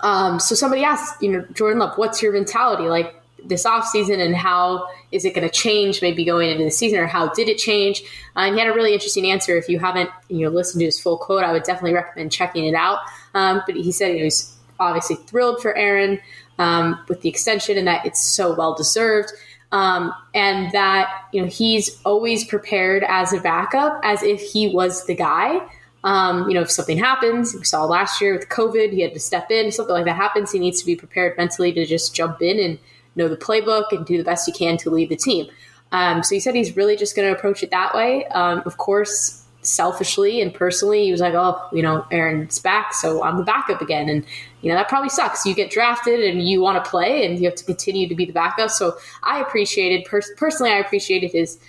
Um, 0.02 0.40
so 0.40 0.56
somebody 0.56 0.84
asked, 0.84 1.22
you 1.22 1.32
know, 1.32 1.46
Jordan 1.54 1.80
Love, 1.80 1.98
what's 1.98 2.22
your 2.22 2.34
mentality 2.34 2.84
like 2.84 3.16
this 3.46 3.66
off 3.66 3.86
season 3.86 4.20
and 4.20 4.36
how 4.36 4.88
is 5.12 5.26
it 5.26 5.34
going 5.34 5.48
to 5.48 5.54
change 5.54 6.02
maybe 6.02 6.24
going 6.26 6.50
into 6.50 6.64
the 6.64 6.72
season 6.72 7.00
or 7.00 7.08
how 7.08 7.30
did 7.30 7.50
it 7.50 7.58
change? 7.58 8.02
Uh, 8.36 8.42
and 8.42 8.56
he 8.56 8.62
had 8.62 8.70
a 8.70 8.74
really 8.74 8.94
interesting 8.94 9.30
answer. 9.30 9.58
If 9.58 9.70
you 9.70 9.80
haven't, 9.80 10.10
you 10.30 10.46
know, 10.46 10.50
listened 10.50 10.80
to 10.82 10.86
his 10.86 11.00
full 11.00 11.18
quote, 11.18 11.44
I 11.44 11.52
would 11.52 11.64
definitely 11.64 11.94
recommend 11.94 12.32
checking 12.32 12.66
it 12.66 12.76
out. 12.76 13.00
Um, 13.34 13.62
but 13.66 13.76
he 13.76 13.92
said 13.92 14.16
he 14.16 14.24
was 14.24 14.56
obviously 14.80 15.16
thrilled 15.16 15.62
for 15.62 15.76
Aaron 15.76 16.20
um, 16.58 17.00
with 17.08 17.22
the 17.22 17.30
extension 17.30 17.78
and 17.78 17.88
that 17.88 18.06
it's 18.06 18.22
so 18.22 18.54
well 18.54 18.76
deserved. 18.76 19.32
Um, 19.72 20.12
and 20.34 20.72
that 20.72 21.26
you 21.32 21.42
know 21.44 21.48
he's 21.48 22.02
always 22.04 22.44
prepared 22.44 23.04
as 23.08 23.34
a 23.34 23.40
backup, 23.40 24.02
as 24.04 24.24
if 24.24 24.42
he 24.42 24.70
was 24.74 25.06
the 25.06 25.14
guy. 25.14 25.62
Um, 26.04 26.48
you 26.48 26.56
know, 26.56 26.62
if 26.62 26.72
something 26.72 26.98
happens, 26.98 27.54
we 27.54 27.64
saw 27.66 27.86
last 27.86 28.22
year 28.22 28.34
with 28.34 28.50
COVID, 28.50 28.92
he 28.92 29.02
had 29.02 29.14
to 29.14 29.20
step 29.20 29.52
in. 29.52 29.68
If 29.68 29.76
something 29.76 29.94
like 29.94 30.06
that 30.06 30.16
happens, 30.16 30.52
he 30.52 30.60
needs 30.60 30.80
to 30.80 30.86
be 30.86 30.96
prepared 30.96 31.38
mentally 31.38 31.74
to 31.74 31.86
just 31.86 32.16
jump 32.16 32.42
in 32.42 32.60
and 32.60 32.80
know 33.16 33.28
the 33.28 33.38
playbook 33.38 33.92
and 33.92 34.06
do 34.06 34.18
the 34.18 34.24
best 34.24 34.46
he 34.46 34.52
can 34.52 34.78
to 34.78 34.90
lead 34.90 35.10
the 35.10 35.16
team. 35.16 35.48
Um, 35.92 36.24
so 36.24 36.36
he 36.36 36.40
said 36.40 36.56
he's 36.56 36.76
really 36.76 36.96
just 36.96 37.16
going 37.16 37.28
to 37.28 37.38
approach 37.38 37.64
it 37.64 37.72
that 37.72 37.96
way. 37.96 38.26
Um, 38.28 38.62
of 38.66 38.78
course, 38.78 39.44
selfishly 39.62 40.42
and 40.42 40.54
personally, 40.54 41.06
he 41.06 41.12
was 41.12 41.22
like, 41.22 41.34
"Oh, 41.34 41.62
you 41.72 41.82
know, 41.82 42.06
Aaron's 42.12 42.60
back, 42.60 42.94
so 42.94 43.24
I'm 43.24 43.38
the 43.38 43.44
backup 43.44 43.82
again." 43.82 44.10
And 44.10 44.26
you 44.62 44.70
know 44.70 44.76
that 44.76 44.88
probably 44.88 45.10
sucks. 45.10 45.46
You 45.46 45.56
get 45.56 45.72
drafted 45.72 46.22
and 46.22 46.48
you 46.48 46.62
want 46.62 46.84
to 46.84 46.90
play, 46.90 47.26
and 47.26 47.40
you 47.40 47.46
have 47.46 47.56
to 47.56 47.66
continue 47.66 48.08
to 48.08 48.16
be 48.16 48.26
the 48.26 48.34
backup. 48.34 48.70
So 48.70 48.98
I 49.24 49.42
appreciated 49.42 50.06
pers- 50.06 50.32
personally, 50.38 50.72
I 50.72 50.78
appreciated 50.78 51.32
his 51.32 51.60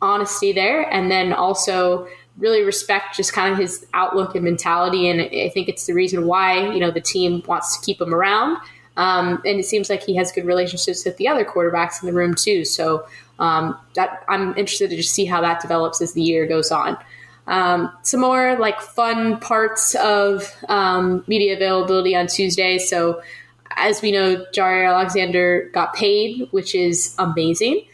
honesty 0.00 0.52
there, 0.52 0.82
and 0.92 1.10
then 1.10 1.32
also 1.32 2.08
really 2.38 2.62
respect 2.62 3.14
just 3.16 3.32
kind 3.32 3.52
of 3.52 3.58
his 3.58 3.86
outlook 3.92 4.34
and 4.34 4.44
mentality. 4.44 5.08
And 5.08 5.20
I 5.20 5.50
think 5.50 5.68
it's 5.68 5.86
the 5.86 5.92
reason 5.94 6.26
why 6.26 6.72
you 6.72 6.80
know 6.80 6.90
the 6.90 7.00
team 7.00 7.42
wants 7.46 7.78
to 7.78 7.84
keep 7.84 8.00
him 8.00 8.14
around. 8.14 8.58
Um, 8.96 9.40
and 9.46 9.58
it 9.58 9.64
seems 9.64 9.88
like 9.88 10.02
he 10.02 10.14
has 10.16 10.32
good 10.32 10.44
relationships 10.44 11.04
with 11.04 11.16
the 11.16 11.28
other 11.28 11.44
quarterbacks 11.44 12.02
in 12.02 12.06
the 12.06 12.12
room 12.12 12.34
too. 12.34 12.64
So 12.64 13.06
um, 13.38 13.78
that 13.94 14.22
I'm 14.28 14.50
interested 14.50 14.90
to 14.90 14.96
just 14.96 15.14
see 15.14 15.24
how 15.24 15.40
that 15.40 15.60
develops 15.60 16.00
as 16.00 16.12
the 16.12 16.22
year 16.22 16.46
goes 16.46 16.70
on. 16.70 16.96
Um, 17.46 17.92
some 18.02 18.20
more 18.20 18.56
like 18.58 18.80
fun 18.80 19.38
parts 19.40 19.94
of 19.96 20.54
um, 20.68 21.24
media 21.26 21.56
availability 21.56 22.14
on 22.14 22.28
Tuesday. 22.28 22.78
So, 22.78 23.20
as 23.76 24.02
we 24.02 24.12
know, 24.12 24.44
Jaire 24.52 24.88
Alexander 24.88 25.70
got 25.72 25.94
paid, 25.94 26.46
which 26.52 26.74
is 26.74 27.16
amazing. 27.18 27.84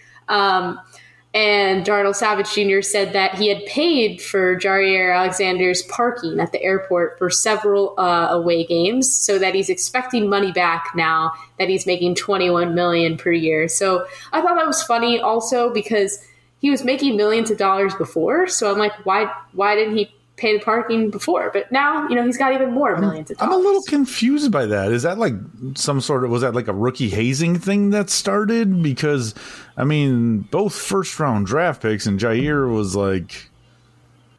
And 1.34 1.84
Darnell 1.84 2.14
Savage 2.14 2.52
Jr. 2.54 2.80
said 2.80 3.12
that 3.12 3.34
he 3.34 3.48
had 3.48 3.64
paid 3.66 4.22
for 4.22 4.56
Jaire 4.56 5.14
Alexander's 5.14 5.82
parking 5.82 6.40
at 6.40 6.52
the 6.52 6.62
airport 6.62 7.18
for 7.18 7.28
several 7.28 7.94
uh, 7.98 8.28
away 8.30 8.64
games, 8.64 9.14
so 9.14 9.38
that 9.38 9.54
he's 9.54 9.68
expecting 9.68 10.28
money 10.28 10.52
back 10.52 10.92
now 10.94 11.32
that 11.58 11.68
he's 11.68 11.86
making 11.86 12.14
21 12.14 12.74
million 12.74 13.18
per 13.18 13.30
year. 13.30 13.68
So 13.68 14.06
I 14.32 14.40
thought 14.40 14.56
that 14.56 14.66
was 14.66 14.82
funny, 14.82 15.20
also 15.20 15.72
because 15.72 16.18
he 16.60 16.70
was 16.70 16.82
making 16.82 17.16
millions 17.16 17.50
of 17.50 17.58
dollars 17.58 17.94
before. 17.94 18.46
So 18.46 18.72
I'm 18.72 18.78
like, 18.78 18.92
why 19.04 19.32
why 19.52 19.74
didn't 19.74 19.96
he 19.96 20.10
pay 20.38 20.56
the 20.56 20.64
parking 20.64 21.10
before? 21.10 21.50
But 21.52 21.70
now, 21.70 22.08
you 22.08 22.14
know, 22.14 22.24
he's 22.24 22.38
got 22.38 22.52
even 22.52 22.72
more 22.72 22.96
millions 22.96 23.30
of 23.30 23.38
dollars. 23.38 23.54
I'm 23.54 23.60
a 23.60 23.62
little 23.62 23.82
confused 23.82 24.50
by 24.50 24.66
that. 24.66 24.92
Is 24.92 25.02
that 25.02 25.18
like 25.18 25.34
some 25.74 26.00
sort 26.00 26.24
of 26.24 26.30
was 26.30 26.42
that 26.42 26.54
like 26.54 26.68
a 26.68 26.72
rookie 26.72 27.10
hazing 27.10 27.58
thing 27.58 27.90
that 27.90 28.08
started? 28.08 28.82
Because 28.82 29.34
I 29.76 29.84
mean, 29.84 30.40
both 30.40 30.74
first 30.74 31.18
round 31.20 31.46
draft 31.46 31.82
picks 31.82 32.06
and 32.06 32.18
Jaire 32.18 32.72
was 32.72 32.96
like 32.96 33.50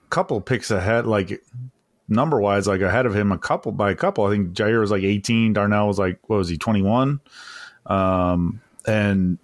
a 0.06 0.10
couple 0.10 0.40
picks 0.42 0.72
ahead, 0.72 1.06
like 1.06 1.44
number 2.08 2.40
wise, 2.42 2.68
like 2.68 2.82
ahead 2.82 3.06
of 3.06 3.16
him 3.16 3.32
a 3.32 3.38
couple 3.38 3.72
by 3.72 3.92
a 3.92 3.96
couple. 3.96 4.26
I 4.26 4.32
think 4.32 4.54
Jaire 4.54 4.80
was 4.80 4.92
like 4.92 5.04
18, 5.04 5.54
Darnell 5.54 5.88
was 5.88 6.00
like 6.00 6.20
what 6.28 6.38
was 6.38 6.50
he 6.50 6.58
21, 6.58 7.20
um, 7.86 8.62
and 8.88 9.38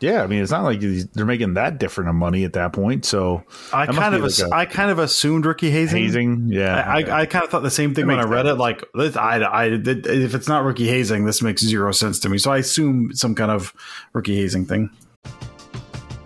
yeah, 0.00 0.22
I 0.22 0.26
mean, 0.26 0.42
it's 0.42 0.50
not 0.50 0.64
like 0.64 0.80
they're 0.80 1.26
making 1.26 1.54
that 1.54 1.78
different 1.78 2.10
of 2.10 2.16
money 2.16 2.44
at 2.44 2.54
that 2.54 2.72
point. 2.72 3.04
So 3.04 3.44
I 3.72 3.86
kind 3.86 4.14
of, 4.14 4.22
like 4.22 4.52
I 4.52 4.64
kind 4.64 4.90
of 4.90 4.98
assumed 4.98 5.46
rookie 5.46 5.70
hazing. 5.70 6.02
Hazing, 6.02 6.48
yeah. 6.48 6.82
I, 6.86 7.02
I, 7.02 7.20
I 7.20 7.26
kind 7.26 7.44
of 7.44 7.50
thought 7.50 7.62
the 7.62 7.70
same 7.70 7.94
thing 7.94 8.06
when 8.06 8.18
I 8.18 8.24
read 8.24 8.46
sense. 8.46 8.56
it. 8.56 8.58
Like, 8.58 8.84
I, 9.16 9.40
I, 9.42 9.64
if 9.66 10.34
it's 10.34 10.48
not 10.48 10.64
rookie 10.64 10.88
hazing, 10.88 11.26
this 11.26 11.42
makes 11.42 11.62
zero 11.62 11.92
sense 11.92 12.18
to 12.20 12.28
me. 12.28 12.38
So 12.38 12.50
I 12.50 12.58
assume 12.58 13.12
some 13.14 13.34
kind 13.34 13.50
of 13.50 13.74
rookie 14.12 14.36
hazing 14.36 14.66
thing. 14.66 14.90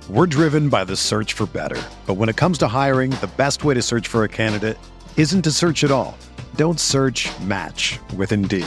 We're 0.09 0.27
driven 0.27 0.69
by 0.69 0.85
the 0.85 0.97
search 0.97 1.33
for 1.33 1.47
better, 1.47 1.83
but 2.07 2.15
when 2.15 2.29
it 2.29 2.37
comes 2.37 2.59
to 2.59 2.69
hiring, 2.69 3.11
the 3.11 3.31
best 3.37 3.65
way 3.65 3.75
to 3.75 3.83
search 3.83 4.07
for 4.07 4.23
a 4.25 4.29
candidate 4.29 4.79
isn't 5.17 5.43
to 5.43 5.51
search 5.51 5.83
at 5.83 5.91
all. 5.91 6.17
Don't 6.57 6.79
search. 6.79 7.29
Match 7.41 7.99
with 8.17 8.31
Indeed. 8.31 8.67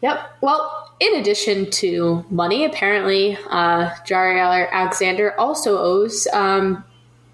Yep. 0.00 0.36
Well, 0.40 0.92
in 1.00 1.16
addition 1.16 1.70
to 1.70 2.24
money, 2.30 2.64
apparently, 2.64 3.36
uh, 3.50 3.90
Jaire 4.06 4.70
Alexander 4.70 5.38
also 5.38 5.78
owes 5.78 6.26
um, 6.32 6.84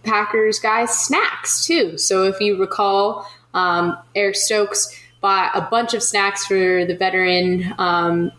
Packers 0.03 0.59
guys 0.59 0.91
snacks 0.99 1.67
too. 1.67 1.99
So 1.99 2.25
if 2.25 2.41
you 2.41 2.59
recall, 2.59 3.29
um, 3.53 3.99
Eric 4.15 4.37
Stokes 4.37 4.99
bought 5.21 5.51
a 5.55 5.63
bunch 5.63 5.95
of 5.95 6.03
snacks 6.03 6.47
for 6.47 6.85
the 6.85 6.97
veteran 6.97 7.75
um, 7.79 8.31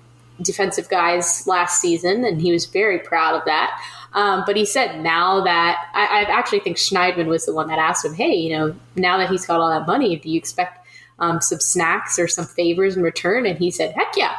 defensive 0.41 0.89
guys 0.89 1.47
last 1.47 1.81
season, 1.81 2.23
and 2.25 2.41
he 2.41 2.51
was 2.51 2.65
very 2.65 2.99
proud 2.99 3.35
of 3.35 3.45
that. 3.45 3.79
Um, 4.13 4.43
but 4.45 4.55
he 4.55 4.65
said 4.65 5.01
now 5.01 5.43
that 5.43 5.89
I, 5.93 6.05
I, 6.05 6.21
actually 6.31 6.61
think 6.61 6.77
Schneidman 6.77 7.25
was 7.25 7.45
the 7.45 7.53
one 7.53 7.67
that 7.67 7.79
asked 7.79 8.05
him, 8.05 8.13
"Hey, 8.13 8.33
you 8.33 8.57
know, 8.57 8.75
now 8.95 9.17
that 9.17 9.29
he's 9.29 9.45
got 9.45 9.59
all 9.59 9.69
that 9.69 9.85
money, 9.87 10.15
do 10.15 10.29
you 10.29 10.37
expect 10.37 10.84
um, 11.19 11.41
some 11.41 11.59
snacks 11.59 12.19
or 12.19 12.27
some 12.27 12.45
favors 12.45 12.97
in 12.97 13.03
return. 13.03 13.45
And 13.45 13.57
he 13.57 13.71
said, 13.71 13.93
heck 13.93 14.13
yeah, 14.17 14.35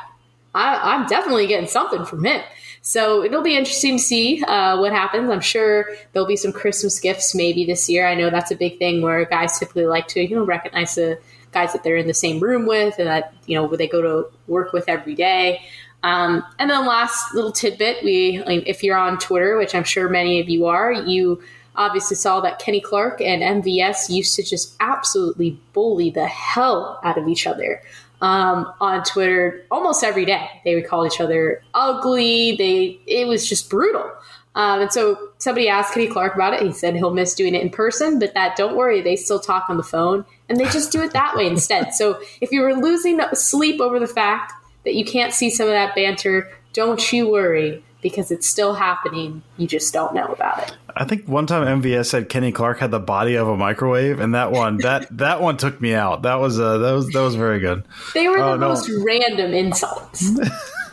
I, 0.54 0.94
am 0.94 1.06
definitely 1.06 1.46
getting 1.46 1.68
something 1.68 2.04
from 2.04 2.24
him. 2.24 2.42
So 2.82 3.24
it'll 3.24 3.42
be 3.42 3.56
interesting 3.56 3.96
to 3.96 4.02
see 4.02 4.44
uh, 4.44 4.78
what 4.78 4.92
happens. 4.92 5.28
I'm 5.28 5.40
sure 5.40 5.90
there'll 6.12 6.28
be 6.28 6.36
some 6.36 6.52
Christmas 6.52 7.00
gifts 7.00 7.34
maybe 7.34 7.64
this 7.64 7.88
year. 7.88 8.06
I 8.06 8.14
know 8.14 8.30
that's 8.30 8.52
a 8.52 8.56
big 8.56 8.78
thing 8.78 9.02
where 9.02 9.24
guys 9.24 9.58
typically 9.58 9.86
like 9.86 10.06
to, 10.08 10.20
you 10.20 10.36
know, 10.36 10.44
recognize 10.44 10.94
the 10.94 11.18
guys 11.50 11.72
that 11.72 11.82
they're 11.82 11.96
in 11.96 12.06
the 12.06 12.14
same 12.14 12.38
room 12.38 12.66
with 12.66 12.98
and 12.98 13.08
that, 13.08 13.34
you 13.46 13.56
know, 13.56 13.74
they 13.74 13.88
go 13.88 14.02
to 14.02 14.30
work 14.46 14.72
with 14.72 14.88
every 14.88 15.14
day. 15.14 15.62
Um, 16.02 16.44
and 16.60 16.70
then 16.70 16.86
last 16.86 17.34
little 17.34 17.50
tidbit, 17.50 18.04
we, 18.04 18.42
if 18.46 18.84
you're 18.84 18.96
on 18.96 19.18
Twitter, 19.18 19.56
which 19.56 19.74
I'm 19.74 19.82
sure 19.82 20.08
many 20.08 20.40
of 20.40 20.48
you 20.48 20.66
are, 20.66 20.92
you 20.92 21.42
obviously 21.76 22.16
saw 22.16 22.40
that 22.40 22.58
Kenny 22.58 22.80
Clark 22.80 23.20
and 23.20 23.42
MVS 23.42 24.10
used 24.10 24.34
to 24.36 24.42
just 24.42 24.76
absolutely 24.80 25.60
bully 25.72 26.10
the 26.10 26.26
hell 26.26 27.00
out 27.04 27.18
of 27.18 27.28
each 27.28 27.46
other 27.46 27.82
um, 28.20 28.72
on 28.80 29.02
Twitter 29.04 29.64
almost 29.70 30.02
every 30.02 30.24
day. 30.24 30.48
They 30.64 30.74
would 30.74 30.86
call 30.86 31.06
each 31.06 31.20
other 31.20 31.62
ugly. 31.74 32.56
They 32.56 33.00
it 33.06 33.26
was 33.26 33.48
just 33.48 33.70
brutal. 33.70 34.10
Um, 34.54 34.80
and 34.80 34.92
so 34.92 35.18
somebody 35.36 35.68
asked 35.68 35.92
Kenny 35.92 36.06
Clark 36.06 36.34
about 36.34 36.54
it. 36.54 36.62
He 36.62 36.72
said 36.72 36.96
he'll 36.96 37.12
miss 37.12 37.34
doing 37.34 37.54
it 37.54 37.60
in 37.60 37.68
person, 37.68 38.18
but 38.18 38.32
that 38.32 38.56
don't 38.56 38.74
worry, 38.74 39.02
they 39.02 39.14
still 39.14 39.38
talk 39.38 39.68
on 39.68 39.76
the 39.76 39.82
phone 39.82 40.24
and 40.48 40.58
they 40.58 40.64
just 40.64 40.90
do 40.90 41.02
it 41.02 41.12
that 41.12 41.36
way 41.36 41.46
instead. 41.46 41.90
So 41.94 42.20
if 42.40 42.52
you 42.52 42.62
were 42.62 42.74
losing 42.74 43.20
sleep 43.34 43.80
over 43.80 44.00
the 44.00 44.06
fact 44.06 44.52
that 44.84 44.94
you 44.94 45.04
can't 45.04 45.34
see 45.34 45.50
some 45.50 45.66
of 45.66 45.72
that 45.72 45.94
banter, 45.94 46.50
don't 46.72 47.12
you 47.12 47.28
worry 47.28 47.84
because 48.06 48.30
it's 48.30 48.46
still 48.46 48.74
happening. 48.74 49.42
You 49.56 49.66
just 49.66 49.92
don't 49.92 50.14
know 50.14 50.26
about 50.26 50.62
it. 50.62 50.76
I 50.96 51.04
think 51.04 51.26
one 51.26 51.44
time 51.48 51.82
MVS 51.82 52.06
said 52.06 52.28
Kenny 52.28 52.52
Clark 52.52 52.78
had 52.78 52.92
the 52.92 53.00
body 53.00 53.34
of 53.34 53.48
a 53.48 53.56
microwave, 53.56 54.20
and 54.20 54.32
that 54.36 54.52
one 54.52 54.76
that 54.78 55.08
that 55.18 55.40
one 55.42 55.56
took 55.56 55.80
me 55.80 55.92
out. 55.92 56.22
That 56.22 56.36
was 56.36 56.60
uh, 56.60 56.78
that 56.78 56.92
was 56.92 57.08
that 57.08 57.20
was 57.20 57.34
very 57.34 57.58
good. 57.58 57.82
They 58.14 58.28
were 58.28 58.38
Oh, 58.38 58.52
the 58.52 58.58
no. 58.58 58.68
most 58.68 58.88
random 59.04 59.52
insults. 59.52 60.30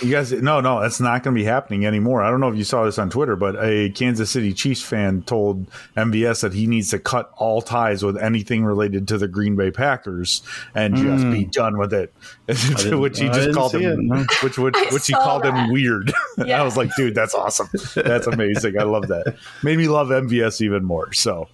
You 0.00 0.12
guys, 0.12 0.32
no, 0.32 0.60
no, 0.60 0.80
that's 0.80 1.00
not 1.00 1.22
going 1.22 1.34
to 1.34 1.40
be 1.40 1.44
happening 1.44 1.84
anymore. 1.84 2.22
I 2.22 2.30
don't 2.30 2.40
know 2.40 2.48
if 2.48 2.56
you 2.56 2.64
saw 2.64 2.84
this 2.84 2.98
on 2.98 3.10
Twitter, 3.10 3.34
but 3.36 3.56
a 3.62 3.90
Kansas 3.90 4.30
City 4.30 4.52
Chiefs 4.52 4.82
fan 4.82 5.22
told 5.22 5.68
MVS 5.96 6.42
that 6.42 6.52
he 6.52 6.66
needs 6.66 6.90
to 6.90 6.98
cut 6.98 7.32
all 7.36 7.62
ties 7.62 8.04
with 8.04 8.16
anything 8.16 8.64
related 8.64 9.08
to 9.08 9.18
the 9.18 9.26
Green 9.26 9.56
Bay 9.56 9.70
Packers 9.70 10.42
and 10.74 10.96
just 10.96 11.24
be 11.30 11.44
done 11.44 11.78
with 11.78 11.92
it. 11.92 12.12
which 12.46 13.18
he 13.18 13.28
just 13.28 13.54
called 13.54 13.74
him, 13.74 14.12
it, 14.12 14.42
which 14.42 14.58
which, 14.58 14.74
which 14.92 15.06
he 15.06 15.12
saw 15.12 15.24
called 15.24 15.44
him 15.44 15.54
that. 15.54 15.70
weird. 15.70 16.12
I 16.38 16.62
was 16.62 16.76
like, 16.76 16.94
dude, 16.94 17.14
that's 17.14 17.34
awesome. 17.34 17.68
That's 17.94 18.26
amazing. 18.26 18.78
I 18.78 18.84
love 18.84 19.08
that. 19.08 19.36
Made 19.62 19.78
me 19.78 19.88
love 19.88 20.08
MVS 20.08 20.60
even 20.60 20.84
more. 20.84 21.12
So. 21.12 21.48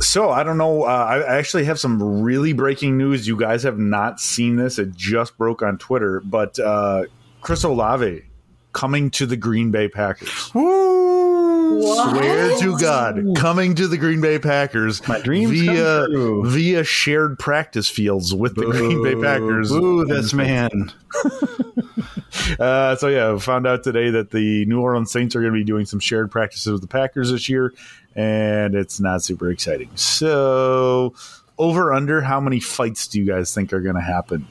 So 0.00 0.30
I 0.30 0.42
don't 0.42 0.58
know. 0.58 0.84
Uh, 0.84 1.22
I 1.26 1.36
actually 1.36 1.64
have 1.64 1.78
some 1.78 2.22
really 2.22 2.52
breaking 2.52 2.98
news. 2.98 3.26
You 3.26 3.36
guys 3.36 3.62
have 3.62 3.78
not 3.78 4.20
seen 4.20 4.56
this. 4.56 4.78
It 4.78 4.94
just 4.94 5.36
broke 5.38 5.62
on 5.62 5.78
Twitter, 5.78 6.20
but 6.20 6.58
uh, 6.58 7.04
Chris 7.40 7.64
Olave 7.64 8.22
coming 8.72 9.10
to 9.12 9.26
the 9.26 9.36
Green 9.36 9.70
Bay 9.70 9.88
Packers. 9.88 10.50
What? 11.74 12.16
Swear 12.16 12.58
to 12.58 12.78
God, 12.78 13.24
coming 13.36 13.74
to 13.74 13.86
the 13.88 13.96
Green 13.98 14.20
Bay 14.20 14.38
Packers. 14.38 15.06
My 15.08 15.20
dreams 15.20 15.50
via 15.60 16.06
via 16.44 16.84
shared 16.84 17.38
practice 17.38 17.88
fields 17.88 18.34
with 18.34 18.54
the 18.54 18.66
Green 18.66 19.02
Bay 19.02 19.14
Packers. 19.14 19.70
Ooh, 19.72 20.04
this 20.04 20.32
man. 20.32 20.70
Uh, 22.60 22.94
so 22.96 23.08
yeah, 23.08 23.36
found 23.38 23.66
out 23.66 23.82
today 23.82 24.10
that 24.10 24.30
the 24.30 24.64
New 24.66 24.80
Orleans 24.80 25.10
Saints 25.10 25.34
are 25.34 25.40
going 25.40 25.52
to 25.52 25.58
be 25.58 25.64
doing 25.64 25.84
some 25.86 25.98
shared 25.98 26.30
practices 26.30 26.70
with 26.70 26.80
the 26.82 26.86
Packers 26.86 27.30
this 27.32 27.48
year, 27.48 27.72
and 28.14 28.74
it's 28.74 29.00
not 29.00 29.22
super 29.22 29.50
exciting. 29.50 29.88
So 29.96 31.14
over 31.58 31.92
under, 31.92 32.20
how 32.20 32.40
many 32.40 32.60
fights 32.60 33.08
do 33.08 33.18
you 33.18 33.26
guys 33.26 33.52
think 33.54 33.72
are 33.72 33.80
going 33.80 33.96
to 33.96 34.00
happen? 34.02 34.46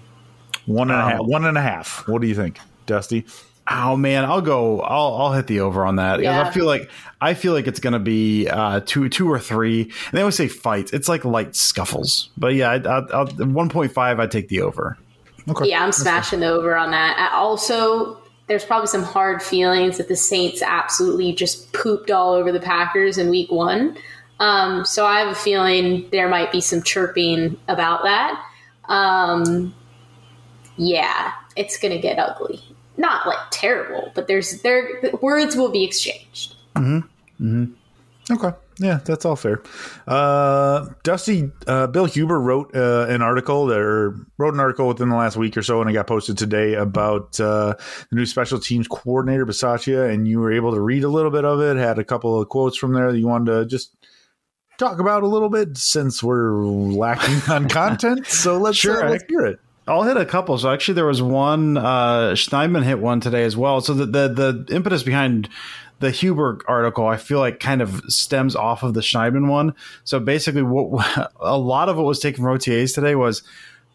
One 0.66 0.90
and 0.92 1.00
a 1.00 1.04
Um, 1.06 1.12
half. 1.12 1.20
One 1.22 1.46
and 1.46 1.58
a 1.58 1.62
half. 1.62 2.08
What 2.08 2.22
do 2.22 2.28
you 2.28 2.36
think, 2.36 2.60
Dusty? 2.86 3.26
Oh 3.68 3.96
man, 3.96 4.26
I'll 4.26 4.42
go. 4.42 4.82
I'll 4.82 5.16
I'll 5.16 5.34
hit 5.34 5.48
the 5.48 5.62
over 5.62 5.86
on 5.86 5.96
that. 5.96 6.22
Yeah. 6.22 6.42
I 6.42 6.52
feel 6.52 6.66
like 6.66 6.90
I 7.20 7.34
feel 7.34 7.54
like 7.54 7.66
it's 7.68 7.80
gonna 7.80 8.00
be 8.00 8.48
uh, 8.48 8.82
two 8.86 9.10
two 9.10 9.32
or 9.32 9.40
three. 9.40 9.84
And 9.84 10.12
they 10.12 10.22
always 10.22 10.36
say 10.36 10.48
fights. 10.48 10.94
It's 10.94 11.10
like 11.10 11.26
light 11.26 11.56
scuffles. 11.56 12.30
But 12.38 12.54
yeah, 12.54 12.72
I, 12.72 12.76
I, 12.76 13.00
I'll, 13.12 13.28
one 13.28 13.70
point 13.70 13.92
five. 13.92 14.20
I 14.20 14.28
take 14.28 14.50
the 14.50 14.62
over. 14.62 14.98
Okay. 15.48 15.70
Yeah, 15.70 15.84
I'm 15.84 15.92
smashing 15.92 16.40
the 16.40 16.48
over 16.48 16.76
on 16.76 16.92
that. 16.92 17.18
I 17.20 17.36
also, 17.36 18.20
there's 18.48 18.66
probably 18.66 18.88
some 18.88 19.04
hard 19.04 19.44
feelings 19.44 19.98
that 19.98 20.08
the 20.08 20.16
Saints 20.16 20.64
absolutely 20.64 21.34
just 21.34 21.72
pooped 21.72 22.10
all 22.10 22.34
over 22.34 22.52
the 22.52 22.60
Packers 22.60 23.20
in 23.20 23.30
week 23.30 23.52
one. 23.52 23.96
Um, 24.40 24.86
so 24.86 25.06
I 25.06 25.20
have 25.20 25.30
a 25.30 25.36
feeling 25.36 26.10
there 26.12 26.28
might 26.28 26.52
be 26.52 26.62
some 26.62 26.82
chirping 26.82 27.58
about 27.68 28.04
that. 28.04 28.44
Um, 28.86 29.76
yeah, 30.78 31.32
it's 31.56 31.78
going 31.78 31.94
to 31.94 32.00
get 32.00 32.18
ugly. 32.18 32.60
Not 32.98 33.28
like 33.28 33.38
terrible, 33.52 34.12
but 34.16 34.28
there's 34.28 34.62
there 34.62 35.00
the 35.02 35.18
words 35.22 35.56
will 35.56 35.70
be 35.70 35.84
exchanged. 35.84 36.56
Hmm. 36.76 37.00
Okay. 38.32 38.52
Yeah, 38.80 39.00
that's 39.06 39.24
all 39.24 39.36
fair. 39.38 39.62
Uh, 40.08 40.88
Dusty, 41.04 41.50
uh, 41.68 41.88
Bill 41.88 42.06
Huber 42.06 42.40
wrote 42.42 42.76
uh, 42.76 43.06
an 43.08 43.22
article 43.22 43.68
that, 43.68 43.80
or 43.80 44.16
wrote 44.38 44.54
an 44.54 44.60
article 44.60 44.88
within 44.90 45.08
the 45.10 45.16
last 45.16 45.38
week 45.38 45.56
or 45.56 45.62
so, 45.62 45.80
and 45.80 45.90
it 45.90 45.94
got 45.94 46.08
posted 46.08 46.38
today 46.38 46.74
about 46.74 47.40
uh, 47.40 47.76
the 48.10 48.16
new 48.16 48.26
special 48.26 48.60
teams 48.60 48.88
coordinator, 48.90 49.46
Bisaccia, 49.46 50.12
and 50.14 50.28
you 50.28 50.40
were 50.40 50.52
able 50.52 50.74
to 50.74 50.82
read 50.82 51.06
a 51.06 51.10
little 51.10 51.32
bit 51.32 51.46
of 51.46 51.62
it, 51.62 51.78
had 51.78 52.00
a 52.00 52.04
couple 52.04 52.42
of 52.42 52.50
quotes 52.50 52.78
from 52.78 52.92
there 52.94 53.12
that 53.14 53.18
you 53.18 53.28
wanted 53.28 53.52
to 53.54 53.66
just 53.66 53.96
talk 54.78 55.00
about 55.00 55.24
a 55.24 55.28
little 55.28 55.50
bit 55.50 55.78
since 55.78 56.22
we're 56.22 56.66
lacking 56.66 57.50
on 57.50 57.70
content. 57.70 58.28
So 58.28 58.58
let's, 58.58 58.78
Sure. 58.78 59.06
uh, 59.06 59.10
let's 59.12 59.24
hear 59.30 59.46
it. 59.46 59.60
I'll 59.88 60.04
hit 60.04 60.18
a 60.18 60.26
couple. 60.26 60.58
So 60.58 60.72
actually, 60.72 60.96
there 60.96 61.06
was 61.06 61.22
one. 61.22 61.78
Uh, 61.78 62.32
Schneidman 62.32 62.84
hit 62.84 63.00
one 63.00 63.20
today 63.20 63.44
as 63.44 63.56
well. 63.56 63.82
So 63.82 63.94
the, 63.94 64.06
the 64.06 64.28
the 64.28 64.76
impetus 64.76 65.04
behind 65.04 65.50
the 66.00 66.12
Huber 66.12 66.60
article, 66.68 67.08
I 67.08 67.18
feel 67.18 67.40
like, 67.40 67.60
kind 67.60 67.82
of 67.82 68.02
stems 68.08 68.56
off 68.56 68.84
of 68.84 68.94
the 68.94 69.02
Schneidman 69.02 69.48
one. 69.50 69.76
So 70.04 70.20
basically, 70.20 70.64
what 70.64 71.32
a 71.40 71.58
lot 71.58 71.90
of 71.90 71.98
what 71.98 72.06
was 72.06 72.20
taken 72.20 72.44
from 72.44 72.58
OTAs 72.58 72.94
today 72.94 73.16
was. 73.16 73.44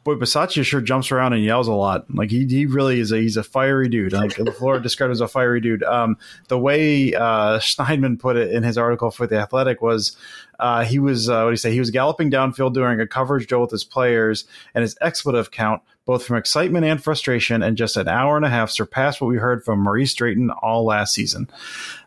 Boy, 0.02 0.14
Bisaccia 0.14 0.64
sure 0.64 0.80
jumps 0.80 1.12
around 1.12 1.34
and 1.34 1.44
yells 1.44 1.68
a 1.68 1.72
lot. 1.72 2.06
Like 2.14 2.30
he, 2.30 2.46
he 2.46 2.64
really 2.64 3.00
is 3.00 3.12
a 3.12 3.18
he's 3.18 3.36
a 3.36 3.42
fiery 3.42 3.88
dude. 3.88 4.14
Like 4.14 4.32
Florida 4.56 4.82
described 4.82 5.10
as 5.10 5.20
a 5.20 5.28
fiery 5.28 5.60
dude. 5.60 5.82
Um, 5.82 6.16
the 6.48 6.58
way 6.58 7.12
uh, 7.14 7.20
Schneidman 7.58 8.18
put 8.18 8.36
it 8.36 8.50
in 8.50 8.62
his 8.62 8.78
article 8.78 9.10
for 9.10 9.26
the 9.26 9.38
Athletic 9.38 9.82
was 9.82 10.16
uh, 10.58 10.84
he 10.84 10.98
was 10.98 11.28
uh, 11.28 11.42
what 11.42 11.48
do 11.48 11.52
you 11.52 11.56
say? 11.56 11.72
He 11.72 11.80
was 11.80 11.90
galloping 11.90 12.30
downfield 12.30 12.72
during 12.72 12.98
a 12.98 13.06
coverage 13.06 13.46
drill 13.46 13.60
with 13.60 13.70
his 13.70 13.84
players, 13.84 14.46
and 14.74 14.82
his 14.82 14.96
expletive 15.02 15.50
count, 15.50 15.82
both 16.06 16.24
from 16.24 16.36
excitement 16.36 16.86
and 16.86 17.02
frustration, 17.02 17.62
in 17.62 17.76
just 17.76 17.98
an 17.98 18.08
hour 18.08 18.36
and 18.36 18.46
a 18.46 18.50
half, 18.50 18.70
surpassed 18.70 19.20
what 19.20 19.28
we 19.28 19.36
heard 19.36 19.64
from 19.64 19.80
Maurice 19.80 20.14
Drayton 20.14 20.50
all 20.50 20.84
last 20.84 21.12
season. 21.12 21.48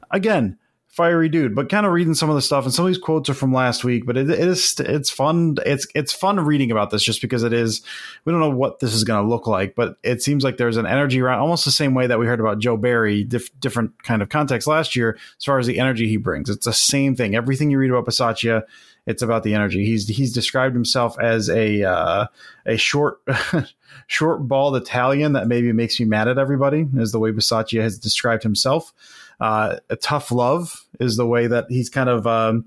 Again, 0.10 0.58
fiery 0.93 1.27
dude, 1.27 1.56
but 1.56 1.69
kind 1.69 1.88
of 1.88 1.91
reading 1.91 2.13
some 2.13 2.29
of 2.29 2.36
the 2.36 2.41
stuff, 2.41 2.65
and 2.65 2.73
some 2.73 2.86
of 2.86 2.89
these 2.89 2.99
quotes 2.99 3.27
are 3.27 3.34
from 3.34 3.51
last 3.51 3.84
week. 3.84 4.06
But 4.06 4.15
it, 4.15 4.29
it 4.29 4.47
is 4.47 4.79
it's 4.79 5.10
fun. 5.10 5.58
It's 5.65 5.88
it's 5.95 6.13
fun 6.13 6.39
reading 6.39 6.71
about 6.71 6.91
this 6.91 7.03
just 7.03 7.19
because 7.19 7.41
it 7.41 7.51
is. 7.51 7.82
We 8.25 8.32
don't 8.32 8.39
know 8.39 8.49
what 8.51 8.79
this 8.79 8.93
is 8.93 9.03
going 9.03 9.21
to 9.21 9.27
look 9.27 9.47
like, 9.47 9.73
but 9.73 9.97
it 10.03 10.21
seems 10.21 10.43
like 10.43 10.58
there's 10.58 10.77
an 10.77 10.86
energy 10.86 11.19
around 11.19 11.39
almost 11.39 11.65
the 11.65 11.71
same 11.71 11.95
way 11.95 12.06
that 12.06 12.19
we 12.19 12.27
heard 12.27 12.39
about 12.39 12.60
Joe 12.60 12.77
Barry, 12.77 13.23
diff, 13.23 13.49
different 13.60 14.03
kind 14.03 14.21
of 14.21 14.29
context 14.29 14.67
last 14.67 14.95
year 14.95 15.17
as 15.38 15.43
far 15.43 15.58
as 15.58 15.65
the 15.65 15.79
energy 15.79 16.08
he 16.08 16.17
brings. 16.17 16.47
It's 16.47 16.65
the 16.65 16.73
same 16.73 17.15
thing. 17.15 17.36
Everything 17.36 17.71
you 17.71 17.79
read 17.79 17.89
about 17.89 18.06
Bisaccia, 18.06 18.62
it's 19.08 19.23
about 19.23 19.41
the 19.41 19.56
energy. 19.56 19.86
He's 19.86 20.08
he's 20.08 20.32
described 20.32 20.75
himself 20.75 21.17
as 21.19 21.49
a 21.49 21.84
uh, 21.84 22.27
a 22.67 22.77
short 22.77 23.19
short 24.08 24.47
balled 24.47 24.75
Italian 24.75 25.34
that 25.34 25.47
maybe 25.47 25.71
makes 25.71 25.99
me 25.99 26.06
mad 26.06 26.27
at 26.27 26.38
everybody. 26.38 26.88
Is 26.97 27.12
the 27.12 27.19
way 27.19 27.32
Bisaccia 27.32 27.82
has 27.82 27.97
described 27.97 28.43
himself. 28.43 28.93
Uh, 29.39 29.77
a 29.89 29.95
tough 29.95 30.32
love 30.32 30.83
is 30.99 31.17
the 31.17 31.27
way 31.27 31.47
that 31.47 31.65
he's 31.69 31.89
kind 31.89 32.10
of 32.10 32.27
um, 32.27 32.65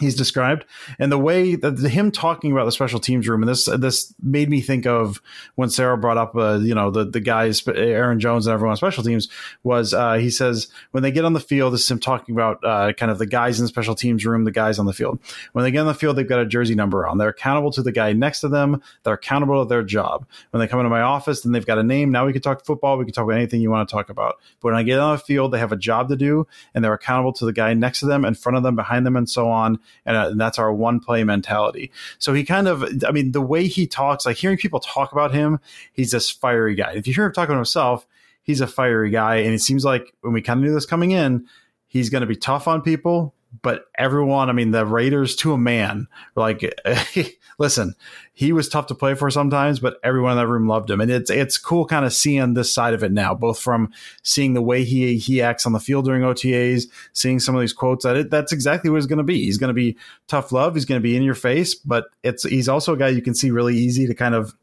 he's 0.00 0.16
described, 0.16 0.64
and 0.98 1.12
the 1.12 1.18
way 1.18 1.54
that 1.54 1.76
the, 1.76 1.88
him 1.88 2.10
talking 2.10 2.50
about 2.50 2.64
the 2.64 2.72
special 2.72 2.98
teams 2.98 3.28
room, 3.28 3.42
and 3.42 3.48
this 3.48 3.66
this 3.66 4.12
made 4.22 4.50
me 4.50 4.60
think 4.60 4.86
of 4.86 5.22
when 5.54 5.70
Sarah 5.70 5.96
brought 5.96 6.18
up, 6.18 6.34
uh, 6.34 6.58
you 6.58 6.74
know, 6.74 6.90
the 6.90 7.04
the 7.04 7.20
guys, 7.20 7.66
Aaron 7.68 8.18
Jones 8.18 8.46
and 8.46 8.54
everyone 8.54 8.72
on 8.72 8.76
special 8.76 9.04
teams, 9.04 9.28
was 9.62 9.94
uh, 9.94 10.14
he 10.14 10.30
says 10.30 10.68
when 10.90 11.02
they 11.02 11.12
get 11.12 11.24
on 11.24 11.32
the 11.32 11.40
field, 11.40 11.74
this 11.74 11.82
is 11.84 11.90
him 11.90 12.00
talking 12.00 12.34
about 12.34 12.58
uh, 12.64 12.92
kind 12.94 13.10
of 13.10 13.18
the 13.18 13.26
guys 13.26 13.60
in 13.60 13.64
the 13.64 13.68
special 13.68 13.94
teams 13.94 14.26
room, 14.26 14.44
the 14.44 14.50
guys 14.50 14.78
on 14.78 14.86
the 14.86 14.92
field. 14.92 15.20
When 15.52 15.64
they 15.64 15.70
get 15.70 15.80
on 15.80 15.86
the 15.86 15.94
field, 15.94 16.16
they've 16.16 16.28
got 16.28 16.40
a 16.40 16.46
jersey 16.46 16.74
number 16.74 17.06
on. 17.06 17.18
They're 17.18 17.28
accountable 17.28 17.70
to 17.72 17.82
the 17.82 17.92
guy 17.92 18.12
next 18.12 18.40
to 18.40 18.48
them. 18.48 18.82
They're 19.04 19.14
accountable 19.14 19.64
to 19.64 19.68
their 19.68 19.84
job. 19.84 20.26
When 20.50 20.60
they 20.60 20.66
come 20.66 20.80
into 20.80 20.90
my 20.90 21.02
office, 21.02 21.42
then 21.42 21.52
they've 21.52 21.64
got 21.64 21.78
a 21.78 21.84
name. 21.84 22.10
Now 22.10 22.26
we 22.26 22.32
can 22.32 22.42
talk 22.42 22.64
football. 22.64 22.98
We 22.98 23.04
can 23.04 23.14
talk 23.14 23.24
about 23.24 23.36
anything 23.36 23.60
you 23.60 23.70
want 23.70 23.88
to 23.88 23.92
talk 23.92 24.10
about. 24.10 24.40
But 24.60 24.72
when 24.72 24.74
I 24.74 24.82
get 24.82 24.98
on 24.98 25.16
the 25.16 25.22
field, 25.22 25.52
they 25.52 25.58
have 25.60 25.72
a 25.72 25.76
job 25.76 26.08
to 26.08 26.16
do, 26.16 26.46
and 26.74 26.84
they're 26.84 26.94
accountable 26.94 27.32
to 27.34 27.44
the 27.44 27.52
guy 27.52 27.74
next 27.74 28.00
to 28.00 28.06
them, 28.06 28.24
in 28.24 28.34
front 28.34 28.56
of 28.56 28.64
them, 28.64 28.74
behind 28.74 29.06
them, 29.06 29.16
and 29.16 29.30
so 29.30 29.48
on. 29.48 29.78
And, 30.06 30.16
uh, 30.16 30.28
and 30.30 30.40
that's 30.40 30.58
our 30.58 30.72
one 30.72 31.00
play 31.00 31.24
mentality. 31.24 31.90
So 32.18 32.34
he 32.34 32.44
kind 32.44 32.68
of, 32.68 32.84
I 33.06 33.12
mean, 33.12 33.32
the 33.32 33.40
way 33.40 33.66
he 33.66 33.86
talks, 33.86 34.26
like 34.26 34.36
hearing 34.36 34.58
people 34.58 34.80
talk 34.80 35.12
about 35.12 35.32
him, 35.32 35.60
he's 35.92 36.10
this 36.10 36.30
fiery 36.30 36.74
guy. 36.74 36.92
If 36.92 37.06
you 37.06 37.14
hear 37.14 37.26
him 37.26 37.32
talking 37.32 37.54
to 37.54 37.58
himself, 37.58 38.06
he's 38.42 38.60
a 38.60 38.66
fiery 38.66 39.10
guy. 39.10 39.36
And 39.36 39.54
it 39.54 39.60
seems 39.60 39.84
like 39.84 40.12
when 40.20 40.32
we 40.32 40.42
kind 40.42 40.60
of 40.60 40.64
knew 40.64 40.74
this 40.74 40.86
coming 40.86 41.10
in, 41.10 41.46
he's 41.86 42.10
going 42.10 42.22
to 42.22 42.26
be 42.26 42.36
tough 42.36 42.68
on 42.68 42.82
people. 42.82 43.34
But 43.62 43.84
everyone, 43.96 44.48
I 44.48 44.52
mean, 44.52 44.70
the 44.70 44.86
Raiders 44.86 45.36
to 45.36 45.52
a 45.52 45.58
man, 45.58 46.08
like, 46.34 46.64
listen, 47.58 47.94
he 48.32 48.52
was 48.52 48.68
tough 48.68 48.86
to 48.88 48.94
play 48.94 49.14
for 49.14 49.30
sometimes, 49.30 49.78
but 49.78 49.98
everyone 50.02 50.32
in 50.32 50.38
that 50.38 50.48
room 50.48 50.66
loved 50.66 50.90
him, 50.90 51.00
and 51.00 51.10
it's 51.10 51.30
it's 51.30 51.56
cool 51.58 51.86
kind 51.86 52.04
of 52.04 52.12
seeing 52.12 52.54
this 52.54 52.72
side 52.72 52.94
of 52.94 53.04
it 53.04 53.12
now, 53.12 53.34
both 53.34 53.58
from 53.58 53.92
seeing 54.22 54.54
the 54.54 54.62
way 54.62 54.82
he 54.82 55.16
he 55.18 55.40
acts 55.40 55.66
on 55.66 55.72
the 55.72 55.80
field 55.80 56.04
during 56.04 56.22
OTAs, 56.22 56.86
seeing 57.12 57.38
some 57.38 57.54
of 57.54 57.60
these 57.60 57.72
quotes. 57.72 58.04
That 58.04 58.16
it, 58.16 58.30
that's 58.30 58.52
exactly 58.52 58.90
what 58.90 58.96
he's 58.96 59.06
going 59.06 59.18
to 59.18 59.24
be. 59.24 59.44
He's 59.44 59.58
going 59.58 59.68
to 59.68 59.74
be 59.74 59.96
tough 60.26 60.52
love. 60.52 60.74
He's 60.74 60.84
going 60.84 61.00
to 61.00 61.02
be 61.02 61.16
in 61.16 61.22
your 61.22 61.34
face, 61.34 61.74
but 61.74 62.06
it's 62.22 62.42
he's 62.44 62.68
also 62.68 62.94
a 62.94 62.96
guy 62.96 63.08
you 63.08 63.22
can 63.22 63.34
see 63.34 63.50
really 63.50 63.76
easy 63.76 64.06
to 64.06 64.14
kind 64.14 64.34
of 64.34 64.54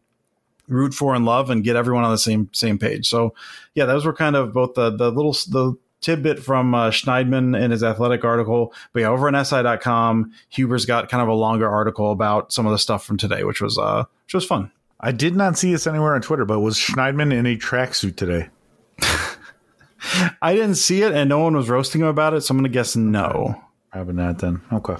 root 0.67 0.93
for 0.93 1.13
and 1.13 1.25
love 1.25 1.49
and 1.49 1.63
get 1.63 1.75
everyone 1.75 2.03
on 2.03 2.11
the 2.11 2.17
same 2.17 2.49
same 2.53 2.77
page. 2.77 3.07
So 3.07 3.33
yeah, 3.75 3.85
those 3.85 4.05
were 4.05 4.13
kind 4.13 4.35
of 4.35 4.53
both 4.53 4.73
the 4.73 4.89
the 4.89 5.11
little 5.11 5.33
the 5.33 5.77
tidbit 6.01 6.39
from 6.39 6.75
uh, 6.75 6.89
Schneidman 6.89 7.59
in 7.59 7.71
his 7.71 7.83
athletic 7.83 8.23
article. 8.25 8.73
But 8.93 9.01
yeah, 9.01 9.09
over 9.09 9.27
on 9.27 9.45
SI.com, 9.45 10.31
Huber's 10.49 10.85
got 10.85 11.09
kind 11.09 11.21
of 11.21 11.29
a 11.29 11.33
longer 11.33 11.69
article 11.69 12.11
about 12.11 12.51
some 12.51 12.65
of 12.65 12.71
the 12.71 12.79
stuff 12.79 13.05
from 13.05 13.17
today, 13.17 13.43
which 13.43 13.61
was 13.61 13.77
uh 13.77 14.05
which 14.25 14.33
was 14.33 14.45
fun. 14.45 14.71
I 14.99 15.11
did 15.11 15.35
not 15.35 15.57
see 15.57 15.71
this 15.71 15.87
anywhere 15.87 16.13
on 16.13 16.21
Twitter, 16.21 16.45
but 16.45 16.59
was 16.59 16.77
Schneidman 16.77 17.33
in 17.33 17.45
a 17.45 17.57
tracksuit 17.57 18.15
today? 18.17 18.49
I 20.41 20.53
didn't 20.53 20.75
see 20.75 21.01
it, 21.01 21.11
and 21.11 21.29
no 21.29 21.39
one 21.39 21.55
was 21.55 21.69
roasting 21.69 22.01
him 22.01 22.07
about 22.07 22.33
it, 22.33 22.41
so 22.41 22.51
I'm 22.51 22.57
going 22.57 22.71
to 22.71 22.73
guess 22.73 22.95
no. 22.95 23.59
Probably 23.91 24.13
not 24.13 24.39
then. 24.39 24.61
Okay. 24.71 24.95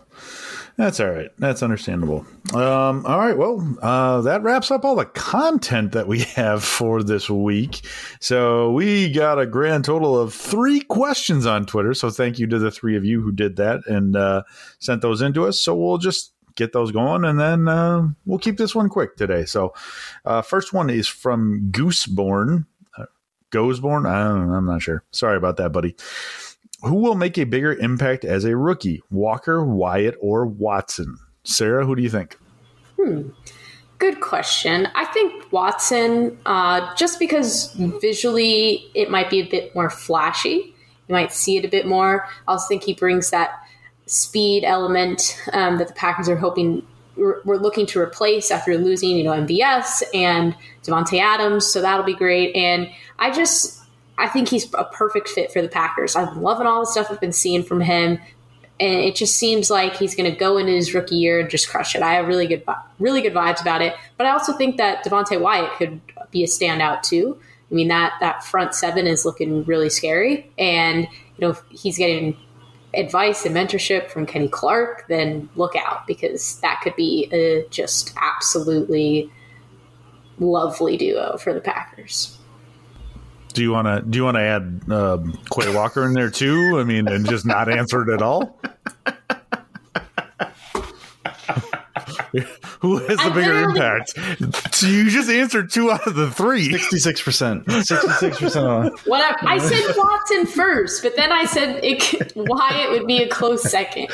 That's 0.77 0.99
all 0.99 1.09
right. 1.09 1.29
That's 1.37 1.61
understandable. 1.61 2.25
Um, 2.53 3.05
all 3.05 3.19
right. 3.19 3.37
Well, 3.37 3.77
uh, 3.81 4.21
that 4.21 4.41
wraps 4.41 4.71
up 4.71 4.83
all 4.83 4.95
the 4.95 5.05
content 5.05 5.91
that 5.91 6.07
we 6.07 6.19
have 6.35 6.63
for 6.63 7.03
this 7.03 7.29
week. 7.29 7.85
So 8.19 8.71
we 8.71 9.11
got 9.11 9.39
a 9.39 9.45
grand 9.45 9.85
total 9.85 10.17
of 10.17 10.33
three 10.33 10.81
questions 10.81 11.45
on 11.45 11.65
Twitter. 11.65 11.93
So 11.93 12.09
thank 12.09 12.39
you 12.39 12.47
to 12.47 12.59
the 12.59 12.71
three 12.71 12.95
of 12.95 13.05
you 13.05 13.21
who 13.21 13.31
did 13.31 13.57
that 13.57 13.81
and 13.87 14.15
uh, 14.15 14.43
sent 14.79 15.01
those 15.01 15.21
into 15.21 15.45
us. 15.45 15.59
So 15.59 15.75
we'll 15.75 15.97
just 15.97 16.33
get 16.55 16.73
those 16.73 16.91
going 16.91 17.25
and 17.25 17.39
then 17.39 17.67
uh, 17.67 18.07
we'll 18.25 18.39
keep 18.39 18.57
this 18.57 18.75
one 18.75 18.89
quick 18.89 19.15
today. 19.15 19.45
So 19.45 19.73
uh, 20.25 20.41
first 20.41 20.73
one 20.73 20.89
is 20.89 21.07
from 21.07 21.69
Gooseborn. 21.71 22.65
Uh, 22.97 23.05
Goesborn? 23.51 24.05
I 24.05 24.21
I'm 24.21 24.65
not 24.65 24.81
sure. 24.81 25.03
Sorry 25.11 25.37
about 25.37 25.57
that, 25.57 25.71
buddy. 25.71 25.95
Who 26.83 26.95
will 26.95 27.15
make 27.15 27.37
a 27.37 27.43
bigger 27.43 27.73
impact 27.73 28.25
as 28.25 28.43
a 28.43 28.57
rookie? 28.57 29.03
Walker, 29.11 29.63
Wyatt, 29.63 30.15
or 30.19 30.45
Watson? 30.45 31.17
Sarah, 31.43 31.85
who 31.85 31.95
do 31.95 32.01
you 32.01 32.09
think? 32.09 32.37
Hmm. 32.99 33.29
Good 33.99 34.19
question. 34.19 34.87
I 34.95 35.05
think 35.05 35.51
Watson, 35.51 36.37
uh, 36.47 36.95
just 36.95 37.19
because 37.19 37.71
visually 38.01 38.89
it 38.95 39.11
might 39.11 39.29
be 39.29 39.41
a 39.41 39.47
bit 39.47 39.75
more 39.75 39.91
flashy. 39.91 40.73
You 41.07 41.13
might 41.13 41.31
see 41.31 41.57
it 41.57 41.65
a 41.65 41.67
bit 41.67 41.85
more. 41.85 42.25
I 42.47 42.53
also 42.53 42.67
think 42.67 42.83
he 42.83 42.95
brings 42.95 43.29
that 43.29 43.61
speed 44.07 44.63
element 44.63 45.39
um, 45.53 45.77
that 45.77 45.87
the 45.87 45.93
Packers 45.93 46.27
are 46.29 46.35
hoping 46.35 46.85
we're 47.15 47.57
looking 47.57 47.85
to 47.85 47.99
replace 47.99 48.49
after 48.49 48.77
losing, 48.77 49.17
you 49.17 49.23
know, 49.23 49.31
MVS 49.31 50.03
and 50.13 50.55
Davante 50.83 51.19
Adams. 51.19 51.67
So 51.67 51.81
that'll 51.81 52.05
be 52.05 52.15
great. 52.15 52.55
And 52.55 52.89
I 53.19 53.31
just 53.31 53.80
I 54.21 54.27
think 54.27 54.49
he's 54.49 54.71
a 54.75 54.83
perfect 54.85 55.29
fit 55.29 55.51
for 55.51 55.61
the 55.61 55.67
Packers. 55.67 56.15
I'm 56.15 56.43
loving 56.43 56.67
all 56.67 56.81
the 56.81 56.85
stuff 56.85 57.07
I've 57.09 57.19
been 57.19 57.33
seeing 57.33 57.63
from 57.63 57.81
him, 57.81 58.19
and 58.79 58.99
it 58.99 59.15
just 59.15 59.35
seems 59.35 59.71
like 59.71 59.95
he's 59.95 60.13
going 60.13 60.31
to 60.31 60.37
go 60.37 60.57
into 60.57 60.71
his 60.71 60.93
rookie 60.93 61.15
year 61.15 61.39
and 61.39 61.49
just 61.49 61.69
crush 61.69 61.95
it. 61.95 62.03
I 62.03 62.13
have 62.13 62.27
really 62.27 62.45
good, 62.45 62.63
really 62.99 63.21
good 63.21 63.33
vibes 63.33 63.61
about 63.61 63.81
it. 63.81 63.95
But 64.17 64.27
I 64.27 64.29
also 64.29 64.53
think 64.53 64.77
that 64.77 65.03
Devonte 65.03 65.41
Wyatt 65.41 65.73
could 65.73 66.01
be 66.29 66.43
a 66.43 66.47
standout 66.47 67.01
too. 67.01 67.39
I 67.71 67.73
mean 67.73 67.87
that 67.87 68.13
that 68.19 68.43
front 68.43 68.75
seven 68.75 69.07
is 69.07 69.25
looking 69.25 69.63
really 69.63 69.89
scary, 69.89 70.51
and 70.57 71.07
you 71.37 71.47
know 71.47 71.57
he's 71.69 71.97
getting 71.97 72.37
advice 72.93 73.45
and 73.45 73.55
mentorship 73.55 74.09
from 74.09 74.25
Kenny 74.25 74.49
Clark, 74.49 75.05
then 75.07 75.49
look 75.55 75.75
out 75.75 76.05
because 76.05 76.59
that 76.59 76.81
could 76.83 76.95
be 76.95 77.29
a 77.31 77.65
just 77.69 78.13
absolutely 78.21 79.31
lovely 80.39 80.97
duo 80.97 81.37
for 81.37 81.53
the 81.53 81.61
Packers. 81.61 82.37
Do 83.51 83.61
you 83.61 83.71
want 83.71 83.87
to 83.87 84.01
do 84.01 84.17
you 84.17 84.23
want 84.23 84.37
to 84.37 84.41
add 84.41 84.81
um, 84.91 85.37
Quay 85.53 85.73
Walker 85.73 86.05
in 86.05 86.13
there 86.13 86.29
too? 86.29 86.79
I 86.79 86.83
mean, 86.83 87.07
and 87.07 87.27
just 87.27 87.45
not 87.45 87.69
answer 87.69 88.01
it 88.03 88.13
at 88.13 88.21
all. 88.21 88.59
Who 92.79 92.97
has 92.97 93.17
the 93.17 93.23
I 93.25 93.29
bigger 93.29 93.69
impact? 93.69 94.73
So 94.73 94.87
you 94.87 95.09
just 95.09 95.29
answered 95.29 95.69
two 95.69 95.91
out 95.91 96.07
of 96.07 96.15
the 96.15 96.31
three. 96.31 96.69
66%. 96.69 97.65
66% 97.65 98.55
on. 98.69 98.91
Whatever. 99.05 99.37
I 99.41 99.57
said 99.57 99.93
Watson 99.97 100.45
first, 100.47 101.03
but 101.03 101.15
then 101.15 101.31
I 101.31 101.45
said 101.45 101.83
it, 101.83 102.01
could- 102.01 102.31
Wyatt 102.35 102.91
would 102.91 103.05
be 103.05 103.21
a 103.21 103.27
close 103.27 103.69
second. 103.69 104.07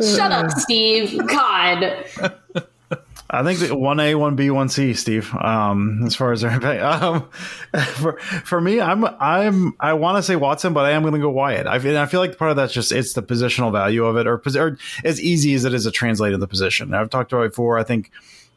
Shut 0.00 0.32
up, 0.32 0.50
Steve. 0.50 1.18
God. 1.28 2.02
I 3.30 3.42
think 3.42 3.72
one 3.72 4.00
A, 4.00 4.14
one 4.14 4.36
B, 4.36 4.50
one 4.50 4.68
C, 4.68 4.92
Steve. 4.92 5.34
Um, 5.34 6.02
as 6.04 6.14
far 6.14 6.32
as 6.32 6.42
their 6.42 6.84
um, 6.84 7.28
for 7.94 8.18
for 8.18 8.60
me, 8.60 8.80
I'm 8.80 9.04
I'm 9.04 9.74
I 9.80 9.94
want 9.94 10.18
to 10.18 10.22
say 10.22 10.36
Watson, 10.36 10.74
but 10.74 10.84
I 10.84 10.90
am 10.90 11.02
going 11.02 11.14
to 11.14 11.20
go 11.20 11.30
Wyatt. 11.30 11.66
I 11.66 11.78
feel, 11.78 11.96
I 11.98 12.06
feel 12.06 12.20
like 12.20 12.36
part 12.36 12.50
of 12.50 12.56
that's 12.56 12.72
just 12.72 12.92
it's 12.92 13.14
the 13.14 13.22
positional 13.22 13.72
value 13.72 14.04
of 14.04 14.16
it, 14.16 14.26
or, 14.26 14.42
or 14.56 14.78
as 15.04 15.20
easy 15.20 15.54
as 15.54 15.64
it 15.64 15.72
is 15.72 15.84
to 15.84 15.90
translate 15.90 16.34
in 16.34 16.40
the 16.40 16.46
position. 16.46 16.92
I've 16.92 17.10
talked 17.10 17.32
about 17.32 17.44
it 17.44 17.50
before. 17.50 17.78
I 17.78 17.82
think 17.82 18.10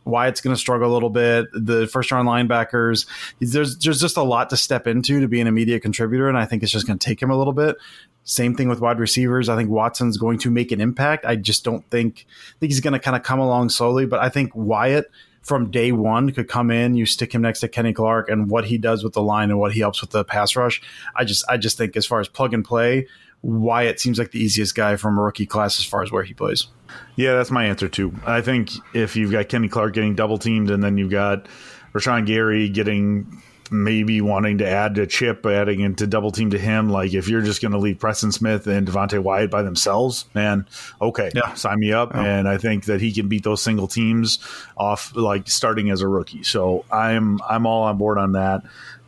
Wyatt's 0.07 0.41
going 0.41 0.55
to 0.55 0.59
struggle 0.59 0.91
a 0.91 0.93
little 0.93 1.09
bit. 1.09 1.47
The 1.53 1.87
first 1.87 2.11
round 2.11 2.27
linebackers, 2.27 3.05
there's 3.39 3.77
there's 3.77 4.01
just 4.01 4.17
a 4.17 4.23
lot 4.23 4.49
to 4.49 4.57
step 4.57 4.87
into 4.87 5.19
to 5.19 5.27
be 5.27 5.41
an 5.41 5.47
immediate 5.47 5.81
contributor, 5.81 6.27
and 6.27 6.37
I 6.37 6.45
think 6.45 6.63
it's 6.63 6.71
just 6.71 6.87
going 6.87 6.99
to 6.99 7.05
take 7.05 7.21
him 7.21 7.29
a 7.29 7.37
little 7.37 7.53
bit. 7.53 7.77
Same 8.23 8.55
thing 8.55 8.67
with 8.67 8.81
wide 8.81 8.99
receivers. 8.99 9.47
I 9.49 9.55
think 9.55 9.69
Watson's 9.69 10.17
going 10.17 10.39
to 10.39 10.51
make 10.51 10.71
an 10.71 10.81
impact. 10.81 11.25
I 11.25 11.35
just 11.35 11.63
don't 11.63 11.89
think 11.89 12.25
I 12.27 12.59
think 12.59 12.71
he's 12.71 12.81
going 12.81 12.93
to 12.93 12.99
kind 12.99 13.15
of 13.15 13.23
come 13.23 13.39
along 13.39 13.69
slowly, 13.69 14.05
but 14.05 14.19
I 14.19 14.29
think 14.29 14.51
Wyatt 14.53 15.09
from 15.47 15.71
day 15.71 15.93
one 15.93 16.31
could 16.31 16.49
come 16.49 16.69
in. 16.69 16.95
You 16.95 17.05
stick 17.05 17.33
him 17.33 17.41
next 17.41 17.61
to 17.61 17.69
Kenny 17.69 17.93
Clark 17.93 18.29
and 18.29 18.49
what 18.49 18.65
he 18.65 18.77
does 18.77 19.01
with 19.03 19.13
the 19.13 19.21
line 19.21 19.49
and 19.49 19.57
what 19.57 19.71
he 19.71 19.79
helps 19.79 20.01
with 20.01 20.09
the 20.09 20.25
pass 20.25 20.55
rush. 20.57 20.81
I 21.15 21.23
just 21.23 21.45
I 21.49 21.57
just 21.57 21.77
think 21.77 21.95
as 21.95 22.05
far 22.05 22.19
as 22.19 22.27
plug 22.27 22.53
and 22.53 22.65
play, 22.65 23.07
Wyatt 23.41 23.99
seems 23.99 24.17
like 24.19 24.31
the 24.31 24.39
easiest 24.39 24.75
guy 24.75 24.95
from 24.95 25.17
a 25.17 25.21
rookie 25.21 25.45
class 25.45 25.79
as 25.79 25.85
far 25.85 26.03
as 26.03 26.11
where 26.11 26.23
he 26.23 26.33
plays. 26.33 26.67
Yeah, 27.15 27.33
that's 27.35 27.51
my 27.51 27.65
answer 27.65 27.87
too. 27.87 28.13
I 28.25 28.41
think 28.41 28.71
if 28.93 29.15
you've 29.15 29.31
got 29.31 29.49
Kenny 29.49 29.67
Clark 29.69 29.93
getting 29.93 30.15
double 30.15 30.37
teamed, 30.37 30.69
and 30.71 30.83
then 30.83 30.97
you've 30.97 31.11
got 31.11 31.47
Rashan 31.93 32.25
Gary 32.25 32.69
getting 32.69 33.41
maybe 33.69 34.21
wanting 34.21 34.59
to 34.59 34.65
add 34.67 34.97
a 34.97 35.05
chip, 35.05 35.45
adding 35.45 35.81
into 35.81 36.07
double 36.07 36.31
team 36.31 36.51
to 36.51 36.57
him, 36.57 36.89
like 36.89 37.13
if 37.13 37.27
you're 37.27 37.41
just 37.41 37.61
going 37.61 37.73
to 37.73 37.77
leave 37.77 37.99
Preston 37.99 38.31
Smith 38.31 38.65
and 38.65 38.87
Devonte 38.87 39.19
Wyatt 39.21 39.51
by 39.51 39.61
themselves, 39.61 40.23
man, 40.33 40.65
okay, 41.01 41.31
Yeah. 41.35 41.53
sign 41.55 41.79
me 41.79 41.91
up. 41.91 42.15
And 42.15 42.47
I 42.47 42.57
think 42.57 42.85
that 42.85 43.01
he 43.01 43.11
can 43.11 43.27
beat 43.27 43.43
those 43.43 43.61
single 43.61 43.87
teams 43.89 44.39
off, 44.77 45.13
like 45.15 45.49
starting 45.49 45.89
as 45.89 46.01
a 46.01 46.07
rookie. 46.07 46.43
So 46.43 46.85
I'm 46.91 47.41
I'm 47.47 47.65
all 47.65 47.83
on 47.83 47.97
board 47.97 48.17
on 48.17 48.31
that. 48.33 48.61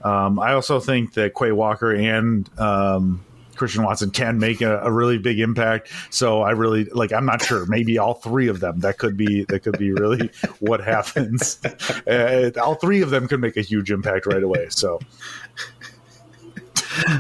Um, 0.04 0.40
I 0.40 0.54
also 0.54 0.82
think 0.82 1.14
that 1.14 1.34
Quay 1.36 1.54
Walker 1.54 1.94
and 1.94 2.50
um, 2.60 3.24
Christian 3.60 3.84
Watson 3.84 4.10
can 4.10 4.40
make 4.40 4.62
a, 4.62 4.80
a 4.80 4.92
really 4.92 5.20
big 5.20 5.40
impact. 5.40 5.92
So 6.10 6.42
I 6.42 6.52
really 6.52 6.86
like. 6.86 7.14
I'm 7.14 7.26
not 7.26 7.44
sure. 7.44 7.66
Maybe 7.68 8.00
all 8.00 8.16
three 8.16 8.48
of 8.48 8.62
them. 8.62 8.80
That 8.80 8.98
could 8.98 9.16
be. 9.16 9.44
That 9.50 9.60
could 9.60 9.78
be 9.78 9.92
really 9.92 10.32
what 10.60 10.82
happens. 10.82 11.60
Uh, 12.08 12.50
all 12.62 12.76
three 12.76 13.02
of 13.02 13.10
them 13.10 13.28
could 13.28 13.40
make 13.40 13.58
a 13.58 13.62
huge 13.62 13.92
impact 13.92 14.26
right 14.26 14.42
away. 14.42 14.68
So 14.70 15.00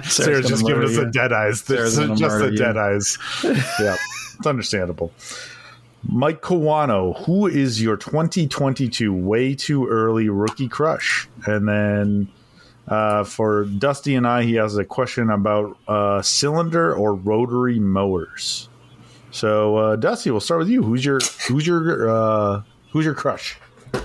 Sarah's, 0.03 0.25
gonna 0.25 0.41
just 0.41 0.65
giving 0.65 0.83
us 0.83 0.91
you. 0.91 1.05
the 1.05 1.11
dead 1.11 1.33
eyes. 1.33 1.61
Sarah's 1.61 1.95
just 1.95 2.39
the 2.39 2.51
you. 2.51 2.57
dead 2.57 2.77
eyes. 2.77 3.17
yeah, 3.43 3.95
it's 4.37 4.47
understandable. 4.47 5.11
Mike 6.03 6.41
Kawano, 6.41 7.17
who 7.25 7.47
is 7.47 7.81
your 7.81 7.97
2022 7.97 9.13
way 9.13 9.53
too 9.53 9.87
early 9.87 10.29
rookie 10.29 10.69
crush? 10.69 11.27
And 11.45 11.67
then 11.67 12.29
uh, 12.89 13.23
for 13.23 13.65
Dusty 13.65 14.15
and 14.15 14.27
I, 14.27 14.43
he 14.43 14.55
has 14.55 14.75
a 14.77 14.83
question 14.83 15.29
about 15.29 15.77
uh, 15.87 16.21
cylinder 16.21 16.93
or 16.93 17.13
rotary 17.13 17.79
mowers. 17.79 18.67
So 19.31 19.77
uh, 19.77 19.95
Dusty, 19.95 20.31
we'll 20.31 20.39
start 20.39 20.59
with 20.59 20.69
you. 20.69 20.81
Who's 20.83 21.05
your 21.05 21.19
who's 21.47 21.65
your 21.65 22.09
uh, 22.09 22.61
who's 22.91 23.05
your 23.05 23.13
crush? 23.13 23.57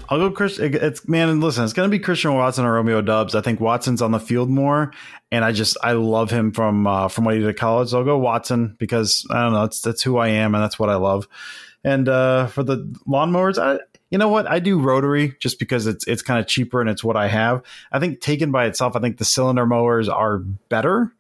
I'll 0.08 0.18
go 0.18 0.30
Chris. 0.30 0.58
It's 0.58 1.08
man, 1.08 1.40
listen, 1.40 1.64
it's 1.64 1.72
going 1.72 1.90
to 1.90 1.96
be 1.96 2.02
Christian 2.02 2.34
Watson 2.34 2.64
or 2.64 2.74
Romeo 2.74 3.00
Doubs. 3.00 3.34
I 3.34 3.40
think 3.40 3.60
Watson's 3.60 4.02
on 4.02 4.12
the 4.12 4.20
field 4.20 4.50
more, 4.50 4.92
and 5.32 5.44
I 5.44 5.52
just 5.52 5.76
I 5.82 5.92
love 5.92 6.30
him 6.30 6.52
from 6.52 6.86
uh, 6.86 7.08
from 7.08 7.24
what 7.24 7.34
he 7.34 7.40
did 7.40 7.48
at 7.48 7.56
college. 7.56 7.90
So 7.90 7.98
I'll 7.98 8.04
go 8.04 8.18
Watson 8.18 8.76
because 8.78 9.26
I 9.30 9.42
don't 9.42 9.52
know. 9.52 9.62
That's 9.62 9.80
that's 9.80 10.02
who 10.02 10.18
I 10.18 10.28
am, 10.28 10.54
and 10.54 10.62
that's 10.62 10.78
what 10.78 10.90
I 10.90 10.96
love. 10.96 11.26
And 11.82 12.08
uh, 12.08 12.46
for 12.48 12.62
the 12.62 12.78
lawnmowers, 13.06 13.58
I 13.58 13.80
you 14.14 14.18
know 14.18 14.28
what 14.28 14.48
I 14.48 14.60
do 14.60 14.78
rotary 14.78 15.34
just 15.40 15.58
because 15.58 15.88
it's 15.88 16.06
it's 16.06 16.22
kind 16.22 16.38
of 16.38 16.46
cheaper 16.46 16.80
and 16.80 16.88
it's 16.88 17.02
what 17.02 17.16
I 17.16 17.26
have. 17.26 17.64
I 17.90 17.98
think 17.98 18.20
taken 18.20 18.52
by 18.52 18.66
itself, 18.66 18.94
I 18.94 19.00
think 19.00 19.18
the 19.18 19.24
cylinder 19.24 19.66
mowers 19.66 20.08
are 20.08 20.38
better. 20.38 21.12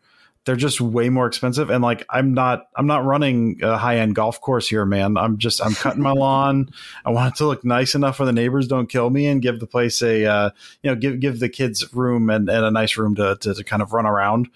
They're 0.44 0.56
just 0.56 0.78
way 0.80 1.08
more 1.08 1.26
expensive, 1.26 1.70
and 1.70 1.82
like 1.82 2.04
I'm 2.10 2.34
not 2.34 2.68
I'm 2.76 2.86
not 2.86 3.04
running 3.04 3.58
a 3.62 3.78
high 3.78 3.96
end 3.96 4.14
golf 4.14 4.40
course 4.40 4.68
here, 4.68 4.84
man. 4.84 5.16
I'm 5.16 5.38
just 5.38 5.64
I'm 5.64 5.74
cutting 5.74 6.02
my 6.02 6.12
lawn. 6.16 6.68
I 7.04 7.10
want 7.10 7.34
it 7.34 7.38
to 7.38 7.46
look 7.46 7.64
nice 7.64 7.94
enough 7.94 8.18
where 8.18 8.26
the 8.26 8.32
neighbors 8.32 8.68
don't 8.68 8.86
kill 8.86 9.08
me 9.08 9.26
and 9.26 9.40
give 9.40 9.58
the 9.60 9.66
place 9.66 10.02
a 10.02 10.26
uh, 10.26 10.50
you 10.82 10.90
know 10.90 10.96
give 10.96 11.18
give 11.20 11.40
the 11.40 11.48
kids 11.48 11.94
room 11.94 12.28
and, 12.28 12.50
and 12.50 12.64
a 12.64 12.70
nice 12.70 12.98
room 12.98 13.14
to, 13.14 13.36
to, 13.40 13.54
to 13.54 13.64
kind 13.64 13.80
of 13.80 13.94
run 13.94 14.04
around 14.04 14.48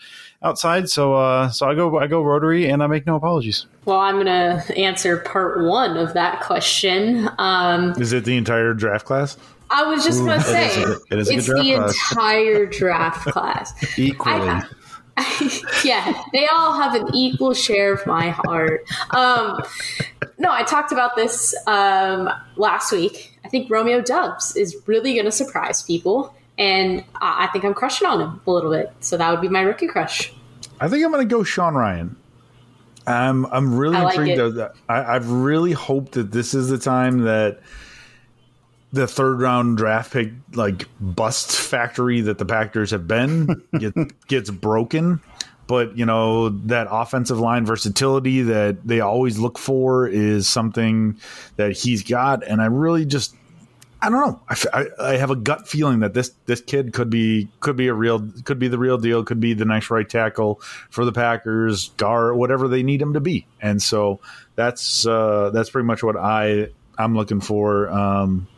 outside. 0.42 0.90
So 0.90 1.14
uh, 1.14 1.48
so 1.48 1.68
I 1.70 1.74
go 1.74 1.98
I 1.98 2.06
go 2.06 2.22
rotary 2.22 2.68
and 2.68 2.82
I 2.82 2.86
make 2.86 3.06
no 3.06 3.16
apologies. 3.16 3.64
Well, 3.86 4.00
I'm 4.00 4.16
going 4.22 4.26
to 4.26 4.76
answer 4.76 5.16
part 5.16 5.64
one 5.64 5.96
of 5.96 6.12
that 6.12 6.42
question. 6.42 7.30
Um, 7.38 7.92
Is 7.98 8.12
it 8.12 8.24
the 8.24 8.36
entire 8.36 8.74
draft 8.74 9.06
class? 9.06 9.38
I 9.70 9.84
was 9.84 10.04
just 10.04 10.20
going 10.20 10.38
to 10.38 10.44
say 10.44 10.82
it 11.10 11.18
is 11.18 11.28
a 11.28 11.32
good 11.32 11.38
it's 11.38 11.46
the 11.46 11.74
class. 11.74 12.10
entire 12.12 12.66
draft 12.66 13.28
class. 13.28 13.98
Equally. 13.98 14.48
I- 14.48 14.64
yeah, 15.84 16.22
they 16.32 16.46
all 16.46 16.74
have 16.74 16.94
an 16.94 17.14
equal 17.14 17.54
share 17.54 17.92
of 17.92 18.06
my 18.06 18.30
heart. 18.30 18.84
Um, 19.10 19.62
no, 20.38 20.50
I 20.52 20.62
talked 20.62 20.92
about 20.92 21.16
this 21.16 21.54
um, 21.66 22.30
last 22.56 22.92
week. 22.92 23.38
I 23.44 23.48
think 23.48 23.70
Romeo 23.70 24.00
Doubs 24.00 24.56
is 24.56 24.76
really 24.86 25.14
going 25.14 25.24
to 25.24 25.32
surprise 25.32 25.82
people, 25.82 26.34
and 26.56 27.04
I 27.16 27.44
I 27.44 27.46
think 27.52 27.64
I'm 27.64 27.74
crushing 27.74 28.06
on 28.06 28.20
him 28.20 28.40
a 28.46 28.50
little 28.50 28.70
bit. 28.70 28.92
So 29.00 29.16
that 29.16 29.30
would 29.30 29.40
be 29.40 29.48
my 29.48 29.62
rookie 29.62 29.88
crush. 29.88 30.32
I 30.80 30.88
think 30.88 31.04
I'm 31.04 31.10
going 31.10 31.26
to 31.26 31.34
go 31.34 31.42
Sean 31.42 31.74
Rhyan. 31.74 32.14
I'm 33.06 33.46
I'm 33.46 33.76
really 33.76 33.96
I 33.96 34.10
intrigued. 34.10 34.60
I, 34.88 35.14
I've 35.14 35.30
really 35.30 35.72
hoped 35.72 36.12
that 36.12 36.32
this 36.32 36.54
is 36.54 36.68
the 36.68 36.78
time 36.78 37.22
that 37.22 37.60
the 38.92 39.06
third 39.06 39.40
round 39.40 39.76
draft 39.76 40.12
pick 40.12 40.32
like 40.54 40.88
bust 41.00 41.52
factory 41.52 42.20
that 42.22 42.38
the 42.38 42.44
Packers 42.44 42.90
have 42.90 43.06
been 43.06 43.62
get, 43.78 43.94
gets 44.26 44.50
broken. 44.50 45.20
but 45.66 45.96
you 45.96 46.06
know 46.06 46.48
that 46.48 46.88
offensive 46.90 47.38
line 47.38 47.66
versatility 47.66 48.42
that 48.42 48.86
they 48.86 49.00
always 49.00 49.38
look 49.38 49.58
for 49.58 50.08
is 50.08 50.48
something 50.48 51.18
that 51.56 51.72
he's 51.72 52.02
got, 52.02 52.42
and 52.46 52.62
I 52.62 52.66
really 52.66 53.04
just 53.04 53.34
I 54.00 54.10
don't 54.10 54.20
know. 54.20 54.40
I, 54.72 54.86
I, 55.00 55.16
have 55.16 55.32
a 55.32 55.36
gut 55.36 55.66
feeling 55.66 56.00
that 56.00 56.14
this 56.14 56.30
this 56.46 56.60
kid 56.60 56.92
could 56.92 57.10
be 57.10 57.48
could 57.58 57.74
be 57.74 57.88
a 57.88 57.94
real 57.94 58.30
could 58.44 58.60
be 58.60 58.68
the 58.68 58.78
real 58.78 58.96
deal. 58.96 59.24
Could 59.24 59.40
be 59.40 59.54
the 59.54 59.64
next 59.64 59.90
right 59.90 60.08
tackle 60.08 60.60
for 60.88 61.04
the 61.04 61.10
Packers, 61.10 61.88
guard, 61.96 62.36
whatever 62.36 62.68
they 62.68 62.84
need 62.84 63.02
him 63.02 63.14
to 63.14 63.20
be. 63.20 63.44
And 63.60 63.82
so 63.82 64.20
that's 64.54 65.04
uh, 65.04 65.50
that's 65.52 65.70
pretty 65.70 65.86
much 65.86 66.04
what 66.04 66.16
I 66.16 66.68
I'm 66.98 67.14
looking 67.14 67.40
for. 67.40 67.88
Um, 67.90 68.48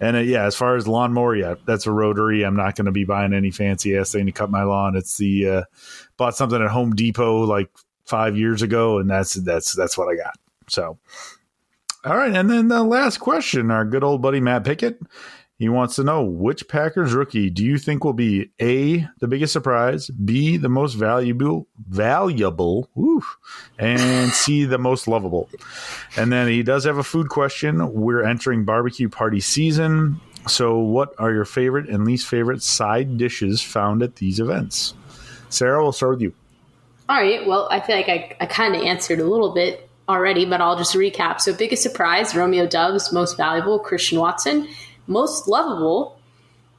and 0.00 0.16
uh, 0.16 0.20
yeah, 0.20 0.44
as 0.44 0.56
far 0.56 0.76
as 0.76 0.88
lawnmower, 0.88 1.36
yeah, 1.36 1.54
that's 1.66 1.86
a 1.86 1.92
rotary. 1.92 2.44
I'm 2.44 2.56
not 2.56 2.74
going 2.74 2.86
to 2.86 2.92
be 2.92 3.04
buying 3.04 3.34
any 3.34 3.50
fancy 3.50 3.96
ass 3.96 4.12
thing 4.12 4.26
to 4.26 4.32
cut 4.32 4.50
my 4.50 4.62
lawn. 4.62 4.96
It's 4.96 5.18
the 5.18 5.48
uh, 5.48 5.62
bought 6.16 6.36
something 6.36 6.60
at 6.60 6.70
Home 6.70 6.94
Depot 6.94 7.44
like 7.44 7.70
five 8.06 8.36
years 8.36 8.62
ago, 8.62 8.98
and 8.98 9.08
that's 9.08 9.34
that's 9.34 9.74
that's 9.74 9.98
what 9.98 10.08
I 10.08 10.16
got. 10.16 10.34
So 10.68 10.98
all 12.02 12.16
right, 12.16 12.34
and 12.34 12.48
then 12.48 12.68
the 12.68 12.82
last 12.82 13.18
question, 13.18 13.70
our 13.70 13.84
good 13.84 14.02
old 14.02 14.22
buddy 14.22 14.40
Matt 14.40 14.64
Pickett. 14.64 15.00
He 15.60 15.68
wants 15.68 15.96
to 15.96 16.04
know 16.04 16.22
which 16.24 16.68
Packers 16.68 17.12
rookie 17.12 17.50
do 17.50 17.62
you 17.62 17.76
think 17.76 18.02
will 18.02 18.14
be 18.14 18.50
A, 18.62 19.06
the 19.18 19.28
biggest 19.28 19.52
surprise, 19.52 20.08
B, 20.08 20.56
the 20.56 20.70
most 20.70 20.94
valuable 20.94 21.68
valuable, 21.86 22.88
and 23.78 24.32
C, 24.32 24.64
the 24.64 24.78
most 24.78 25.06
lovable. 25.06 25.50
And 26.16 26.32
then 26.32 26.48
he 26.48 26.62
does 26.62 26.84
have 26.84 26.96
a 26.96 27.04
food 27.04 27.28
question. 27.28 27.92
We're 27.92 28.22
entering 28.22 28.64
barbecue 28.64 29.10
party 29.10 29.40
season. 29.40 30.18
So 30.48 30.78
what 30.78 31.14
are 31.18 31.30
your 31.30 31.44
favorite 31.44 31.90
and 31.90 32.06
least 32.06 32.26
favorite 32.26 32.62
side 32.62 33.18
dishes 33.18 33.60
found 33.60 34.02
at 34.02 34.16
these 34.16 34.40
events? 34.40 34.94
Sarah, 35.50 35.82
we'll 35.82 35.92
start 35.92 36.12
with 36.12 36.22
you. 36.22 36.32
All 37.10 37.20
right. 37.20 37.46
Well, 37.46 37.68
I 37.70 37.80
feel 37.80 37.96
like 37.96 38.08
I, 38.08 38.34
I 38.40 38.46
kind 38.46 38.74
of 38.74 38.80
answered 38.80 39.20
a 39.20 39.24
little 39.24 39.52
bit 39.52 39.90
already, 40.08 40.46
but 40.46 40.62
I'll 40.62 40.78
just 40.78 40.94
recap. 40.94 41.38
So, 41.38 41.52
biggest 41.52 41.82
surprise 41.82 42.34
Romeo 42.34 42.66
Doubs, 42.66 43.12
most 43.12 43.36
valuable, 43.36 43.78
Christian 43.78 44.18
Watson, 44.18 44.66
most 45.10 45.48
lovable. 45.48 46.18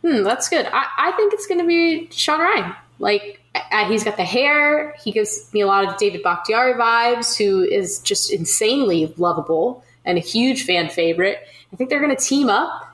Hmm, 0.01 0.23
that's 0.23 0.49
good. 0.49 0.65
I, 0.71 0.87
I 0.97 1.11
think 1.11 1.33
it's 1.33 1.45
going 1.45 1.59
to 1.59 1.67
be 1.67 2.09
Sean 2.11 2.39
Rhyan. 2.39 2.75
Like, 2.97 3.39
he's 3.87 4.03
got 4.03 4.17
the 4.17 4.23
hair. 4.23 4.95
He 5.03 5.11
gives 5.11 5.49
me 5.53 5.61
a 5.61 5.67
lot 5.67 5.85
of 5.87 5.97
David 5.97 6.23
Bakhtiari 6.23 6.73
vibes, 6.73 7.37
who 7.37 7.61
is 7.61 7.99
just 7.99 8.31
insanely 8.31 9.13
lovable 9.17 9.83
and 10.05 10.17
a 10.17 10.21
huge 10.21 10.63
fan 10.63 10.89
favorite. 10.89 11.39
I 11.71 11.75
think 11.75 11.89
they're 11.89 12.01
going 12.01 12.15
to 12.15 12.23
team 12.23 12.49
up. 12.49 12.87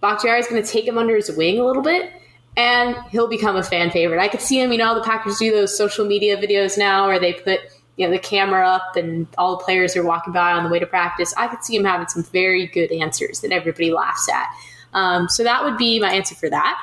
Bakhtiari 0.00 0.40
is 0.40 0.46
going 0.46 0.62
to 0.62 0.68
take 0.68 0.86
him 0.86 0.98
under 0.98 1.16
his 1.16 1.30
wing 1.30 1.58
a 1.58 1.64
little 1.64 1.82
bit, 1.82 2.10
and 2.56 2.96
he'll 3.10 3.28
become 3.28 3.56
a 3.56 3.62
fan 3.62 3.90
favorite. 3.90 4.20
I 4.20 4.28
could 4.28 4.40
see 4.40 4.60
him. 4.60 4.72
You 4.72 4.78
know, 4.78 4.94
the 4.94 5.02
Packers 5.04 5.38
do 5.38 5.50
those 5.52 5.76
social 5.76 6.06
media 6.06 6.36
videos 6.36 6.78
now 6.78 7.06
where 7.06 7.18
they 7.18 7.34
put 7.34 7.60
you 7.96 8.06
know 8.06 8.12
the 8.12 8.18
camera 8.18 8.66
up 8.66 8.96
and 8.96 9.26
all 9.36 9.58
the 9.58 9.64
players 9.64 9.94
are 9.94 10.02
walking 10.02 10.32
by 10.32 10.52
on 10.52 10.64
the 10.64 10.70
way 10.70 10.78
to 10.78 10.86
practice, 10.86 11.34
I 11.36 11.48
could 11.48 11.62
see 11.62 11.76
him 11.76 11.84
having 11.84 12.08
some 12.08 12.22
very 12.24 12.66
good 12.66 12.90
answers 12.90 13.42
that 13.42 13.52
everybody 13.52 13.92
laughs 13.92 14.26
at. 14.30 14.46
Um, 14.92 15.28
so 15.28 15.42
that 15.44 15.64
would 15.64 15.76
be 15.76 16.00
my 16.00 16.12
answer 16.12 16.34
for 16.34 16.50
that. 16.50 16.80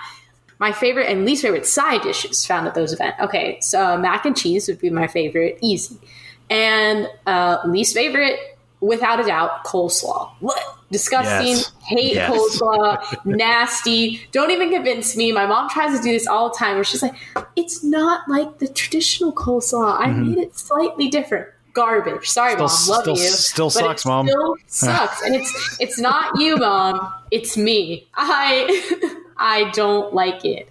My 0.60 0.72
favorite 0.72 1.08
and 1.10 1.26
least 1.26 1.43
favorite 1.43 1.67
side 1.67 2.02
dishes 2.02 2.46
found 2.46 2.67
at 2.67 2.74
those 2.74 2.91
events. 2.91 3.20
Okay, 3.22 3.60
so 3.62 3.98
mac 3.98 4.26
and 4.26 4.36
cheese 4.36 4.67
would 4.67 4.80
be 4.80 4.89
my 4.89 5.08
favorite, 5.08 5.60
easy, 5.62 5.98
and 6.50 7.08
uh, 7.28 7.60
least 7.65 7.93
favorite, 7.93 8.39
without 8.80 9.20
a 9.20 9.24
doubt, 9.24 9.63
coleslaw. 9.65 10.32
What? 10.39 10.60
Disgusting. 10.91 11.58
Yes. 11.58 11.72
Hate 11.84 12.13
yes. 12.15 12.32
coleslaw. 12.32 13.26
nasty. 13.26 14.22
Don't 14.32 14.52
even 14.52 14.72
convince 14.72 15.17
me. 15.17 15.32
My 15.32 15.46
mom 15.46 15.70
tries 15.70 15.96
to 15.98 16.04
do 16.04 16.12
this 16.12 16.28
all 16.28 16.50
the 16.50 16.56
time 16.58 16.76
where 16.76 16.84
she's 16.84 17.02
like, 17.02 17.15
it's 17.56 17.84
not 17.84 18.28
like 18.30 18.60
the 18.60 18.67
traditional 18.67 19.34
coleslaw. 19.34 20.00
I 20.00 20.08
mm-hmm. 20.08 20.30
made 20.30 20.38
it 20.39 20.58
slightly 20.58 21.08
different. 21.08 21.48
Garbage. 21.77 22.27
Sorry, 22.27 22.53
still, 22.53 22.65
mom. 22.65 22.87
Love 22.87 23.01
still, 23.01 23.17
you. 23.17 23.29
Still 23.29 23.69
sucks, 23.69 24.03
mom. 24.03 24.27
Still 24.27 24.57
sucks. 24.65 25.21
and 25.21 25.35
it's 25.35 25.77
it's 25.79 25.99
not 25.99 26.39
you, 26.41 26.57
mom. 26.57 27.13
It's 27.29 27.55
me. 27.55 28.07
I 28.15 29.21
I 29.37 29.69
don't 29.75 30.11
like 30.11 30.43
it. 30.43 30.67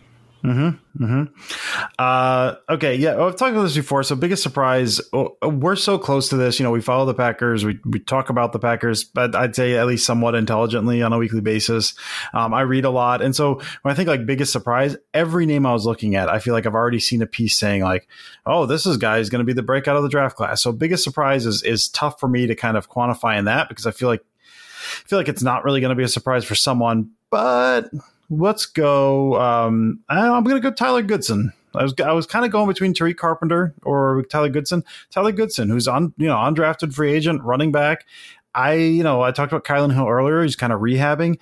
Mm-hmm. 0.46 1.04
Mm-hmm. 1.04 1.85
Uh, 1.98 2.54
okay. 2.70 2.94
Yeah. 2.94 3.20
I've 3.20 3.35
talked 3.35 3.52
about 3.52 3.64
this 3.64 3.74
before. 3.74 4.04
So 4.04 4.14
biggest 4.14 4.44
surprise. 4.44 5.00
Oh, 5.12 5.37
we're 5.42 5.74
so 5.74 5.98
close 5.98 6.28
to 6.28 6.37
this. 6.37 6.61
You 6.61 6.64
know, 6.64 6.70
we 6.70 6.80
follow 6.80 7.04
the 7.04 7.14
Packers. 7.14 7.64
We, 7.64 7.80
we 7.85 7.98
talk 7.98 8.30
about 8.30 8.52
the 8.52 8.61
Packers, 8.61 9.02
but 9.02 9.35
I'd 9.35 9.56
say 9.56 9.76
at 9.76 9.87
least 9.87 10.06
somewhat 10.06 10.37
intelligently 10.37 11.02
on 11.02 11.12
a 11.12 11.18
weekly 11.18 11.40
basis. 11.40 11.94
Um, 12.32 12.54
I 12.54 12.61
read 12.61 12.85
a 12.85 12.90
lot. 12.90 13.22
And 13.22 13.35
so 13.35 13.54
when 13.82 13.92
I 13.92 13.94
think 13.94 14.09
like 14.09 14.24
biggest 14.24 14.52
surprise, 14.52 14.96
every 15.12 15.46
name 15.46 15.66
I 15.66 15.72
was 15.72 15.85
looking 15.85 16.14
at, 16.14 16.28
I 16.28 16.38
feel 16.38 16.54
like 16.54 16.64
I've 16.64 16.74
already 16.74 17.00
seen 17.00 17.22
a 17.22 17.26
piece 17.26 17.59
saying 17.59 17.82
like, 17.82 18.06
oh, 18.46 18.66
this 18.66 18.87
is 18.87 18.98
guy 18.98 19.18
is 19.18 19.30
going 19.30 19.40
to 19.40 19.44
be 19.44 19.52
the 19.52 19.62
breakout 19.62 19.96
of 19.96 20.04
the 20.04 20.09
draft 20.09 20.37
class. 20.37 20.62
So 20.62 20.70
biggest 20.70 21.02
surprise 21.02 21.44
is, 21.44 21.64
is 21.64 21.88
tough 21.88 22.20
for 22.20 22.28
me 22.28 22.46
to 22.46 22.54
kind 22.54 22.76
of 22.76 22.88
quantify 22.88 23.37
in 23.37 23.46
that 23.46 23.68
because 23.68 23.87
I 23.87 23.90
feel 23.90 24.09
like, 24.09 24.22
I 24.22 25.09
feel 25.09 25.18
like 25.18 25.28
it's 25.28 25.42
not 25.42 25.64
really 25.64 25.80
going 25.80 25.90
to 25.90 25.96
be 25.96 26.04
a 26.04 26.09
surprise 26.09 26.44
for 26.44 26.54
someone, 26.54 27.11
but 27.30 27.90
let's 28.30 28.66
go. 28.66 29.40
Um, 29.40 30.00
I'm 30.08 30.44
going 30.44 30.56
to 30.56 30.60
go 30.60 30.70
Tyler 30.74 31.02
Goodson. 31.02 31.52
I 31.74 31.82
was 31.82 31.94
I 32.02 32.12
was 32.12 32.26
kind 32.26 32.44
of 32.44 32.50
going 32.50 32.68
between 32.68 32.94
Tariq 32.94 33.16
Carpenter 33.16 33.74
or 33.82 34.24
Tyler 34.30 34.48
Goodson. 34.48 34.82
Tyler 35.10 35.32
Goodson, 35.32 35.68
who's 35.68 35.86
on 35.86 36.14
you 36.16 36.26
know 36.26 36.36
undrafted 36.36 36.94
free 36.94 37.12
agent 37.12 37.42
running 37.42 37.72
back. 37.72 38.06
I 38.54 38.74
you 38.74 39.02
know 39.02 39.22
I 39.22 39.30
talked 39.30 39.52
about 39.52 39.64
Kylin 39.64 39.92
Hill 39.92 40.08
earlier. 40.08 40.42
He's 40.42 40.56
kind 40.56 40.72
of 40.72 40.80
rehabbing. 40.80 41.38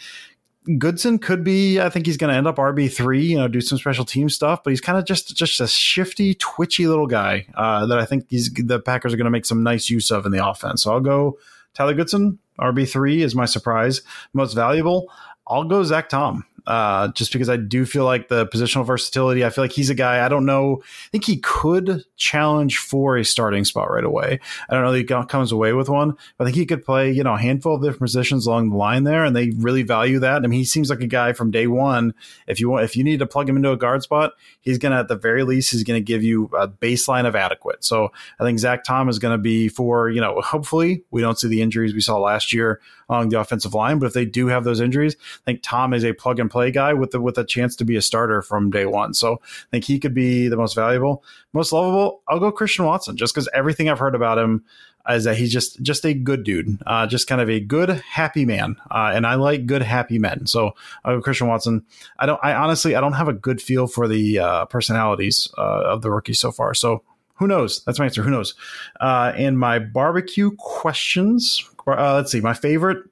Goodson 0.79 1.19
could 1.19 1.45
be. 1.45 1.79
I 1.79 1.91
think 1.91 2.07
he's 2.07 2.17
going 2.17 2.31
to 2.31 2.37
end 2.37 2.47
up 2.47 2.57
RB 2.57 2.93
three. 2.93 3.25
You 3.25 3.37
know, 3.37 3.49
do 3.49 3.61
some 3.61 3.79
special 3.79 4.05
team 4.05 4.29
stuff, 4.29 4.65
but 4.65 4.71
he's 4.71 4.81
kind 4.81 4.99
of 4.99 5.05
just 5.05 5.37
just 5.37 5.61
a 5.61 5.69
shifty, 5.69 6.35
twitchy 6.35 6.87
little 6.87 7.07
guy 7.07 7.47
uh, 7.55 7.87
that 7.87 7.99
I 7.99 8.05
think 8.05 8.27
he's 8.29 8.53
the 8.53 8.81
Packers 8.81 9.13
are 9.13 9.17
going 9.17 9.27
to 9.27 9.31
make 9.31 9.47
some 9.47 9.63
nice 9.63 9.89
use 9.89 10.11
of 10.11 10.27
in 10.27 10.33
the 10.33 10.47
offense. 10.47 10.83
So 10.83 10.93
I'll 10.93 11.01
go 11.01 11.39
Tyler 11.75 11.95
Goodson. 11.95 12.39
RB 12.59 12.89
three 12.89 13.23
is 13.23 13.35
my 13.35 13.47
surprise. 13.47 14.03
Most 14.33 14.55
valuable. 14.55 15.13
I'll 15.47 15.65
go 15.65 15.83
Zach 15.85 16.09
Tom 16.09 16.45
uh, 16.67 17.09
just 17.09 17.33
because 17.33 17.49
I 17.49 17.57
do 17.57 17.85
feel 17.85 18.05
like 18.05 18.29
the 18.29 18.47
positional 18.47 18.87
versatility. 18.87 19.45
I 19.45 19.51
feel 19.51 19.65
like 19.65 19.73
he's 19.73 19.91
a 19.91 19.95
guy 19.95 20.25
I 20.25 20.29
don't 20.29 20.47
know. 20.47 20.83
I 20.83 21.09
think 21.11 21.25
he 21.25 21.39
could 21.39 22.05
challenge 22.17 22.79
for 22.79 23.17
a 23.17 23.25
starting 23.25 23.65
spot 23.65 23.91
right 23.91 24.05
away. 24.05 24.41
I 24.69 24.75
don't 24.75 24.85
know 24.85 24.93
that 24.93 24.99
he 24.99 25.27
comes 25.27 25.53
away 25.53 25.73
with 25.73 25.89
one, 25.89 26.17
but 26.39 26.45
I 26.45 26.47
think 26.47 26.57
he 26.57 26.67
could 26.67 26.85
play 26.85 27.11
you 27.11 27.25
know 27.25 27.35
a 27.35 27.39
handful 27.39 27.75
of 27.75 27.83
different 27.83 28.01
positions 28.01 28.47
along 28.47 28.71
the 28.71 28.77
line 28.77 29.05
there, 29.05 29.25
and 29.25 29.35
they 29.35 29.51
really 29.57 29.83
value 29.83 30.21
that. 30.21 30.45
I 30.45 30.47
mean, 30.47 30.59
he 30.59 30.65
seems 30.65 30.89
like 30.89 31.01
a 31.01 31.07
guy 31.07 31.33
from 31.33 31.51
day 31.51 31.67
one. 31.67 32.15
If 32.47 32.61
you 32.61 32.71
want, 32.71 32.85
if 32.85 32.97
you 32.97 33.05
need 33.05 33.19
to 33.19 33.27
plug 33.27 33.49
him 33.49 33.57
into 33.57 33.73
a 33.73 33.77
guard 33.77 34.03
spot, 34.03 34.33
he's 34.61 34.79
gonna 34.79 35.01
at 35.01 35.09
the 35.09 35.17
very 35.17 35.45
least 35.45 35.73
he's 35.73 35.85
gonna 35.85 36.01
give 36.01 36.23
you 36.23 36.51
a 36.57 36.69
baseline 36.69 37.27
of 37.27 37.37
adequate. 37.37 37.85
So 37.85 38.13
I 38.39 38.45
think 38.45 38.59
Zach 38.59 38.85
Tom 38.85 39.09
is 39.09 39.19
to 39.33 39.39
be 39.39 39.69
for 39.69 40.09
you 40.11 40.21
know 40.21 40.41
hopefully 40.41 41.05
we 41.11 41.21
don't 41.21 41.39
see 41.39 41.49
the 41.49 41.63
injuries 41.63 41.95
we 41.95 42.01
saw 42.01 42.19
last 42.19 42.53
year 42.53 42.81
along 43.09 43.29
the 43.29 43.41
offensive 43.41 43.75
line, 43.75 43.99
but 43.99 44.07
if 44.07 44.13
they 44.13 44.25
do 44.25 44.47
have 44.49 44.65
those 44.65 44.81
injuries, 44.81 45.17
I 45.19 45.45
think 45.45 45.63
Tom 45.63 45.93
is 45.95 46.05
a 46.05 46.13
plug 46.13 46.39
and 46.39 46.51
play 46.51 46.71
guy 46.71 46.93
with 46.93 47.11
the, 47.11 47.21
with 47.21 47.39
a 47.39 47.45
chance 47.45 47.77
to 47.77 47.85
be 47.85 47.97
a 47.97 48.03
starter 48.03 48.43
from 48.43 48.71
day 48.71 48.87
one. 48.87 49.15
So 49.15 49.35
I 49.35 49.67
think 49.71 49.85
he 49.85 49.99
could 49.99 50.15
be 50.15 50.49
the 50.49 50.57
most 50.57 50.75
valuable, 50.75 51.25
most 51.53 51.73
lovable. 51.73 52.23
I'll 52.29 52.41
go 52.41 52.53
Christian 52.53 52.85
Watson 52.85 53.17
just 53.17 53.35
because 53.35 53.49
everything 53.55 53.89
I've 53.89 53.99
heard 53.99 54.15
about 54.15 54.39
him 54.39 54.65
is 55.09 55.25
that 55.25 55.37
he's 55.37 55.53
just 55.53 55.83
just 55.83 56.05
a 56.07 56.15
good 56.15 56.45
dude, 56.45 56.79
uh, 56.87 57.07
just 57.07 57.27
kind 57.27 57.41
of 57.41 57.51
a 57.51 57.61
good 57.61 57.91
happy 57.91 58.45
man, 58.45 58.77
uh, 58.91 59.13
and 59.15 59.27
I 59.27 59.35
like 59.35 59.67
good 59.67 59.83
happy 59.83 60.19
men. 60.19 60.47
So 60.47 60.75
I'll 61.05 61.17
go 61.17 61.23
Christian 61.23 61.47
Watson. 61.47 61.85
I 62.19 62.27
don't. 62.27 62.41
I 62.43 62.55
honestly 62.55 62.97
I 62.97 63.01
don't 63.01 63.13
have 63.13 63.29
a 63.29 63.35
good 63.35 63.61
feel 63.61 63.87
for 63.87 64.09
the 64.09 64.39
uh, 64.39 64.65
personalities 64.67 65.53
uh, 65.59 65.83
of 65.85 66.03
the 66.03 66.11
rookies 66.11 66.41
so 66.41 66.51
far. 66.51 66.73
So 66.75 67.03
who 67.35 67.47
knows? 67.47 67.85
That's 67.85 67.99
my 67.99 68.07
answer. 68.07 68.23
Who 68.23 68.31
knows? 68.31 68.55
Uh, 69.01 69.33
and 69.37 69.59
my 69.59 69.79
barbecue 69.79 70.53
questions. 70.57 71.69
Uh, 71.87 72.15
let's 72.15 72.33
see. 72.33 72.41
My 72.41 72.55
favorite 72.55 73.05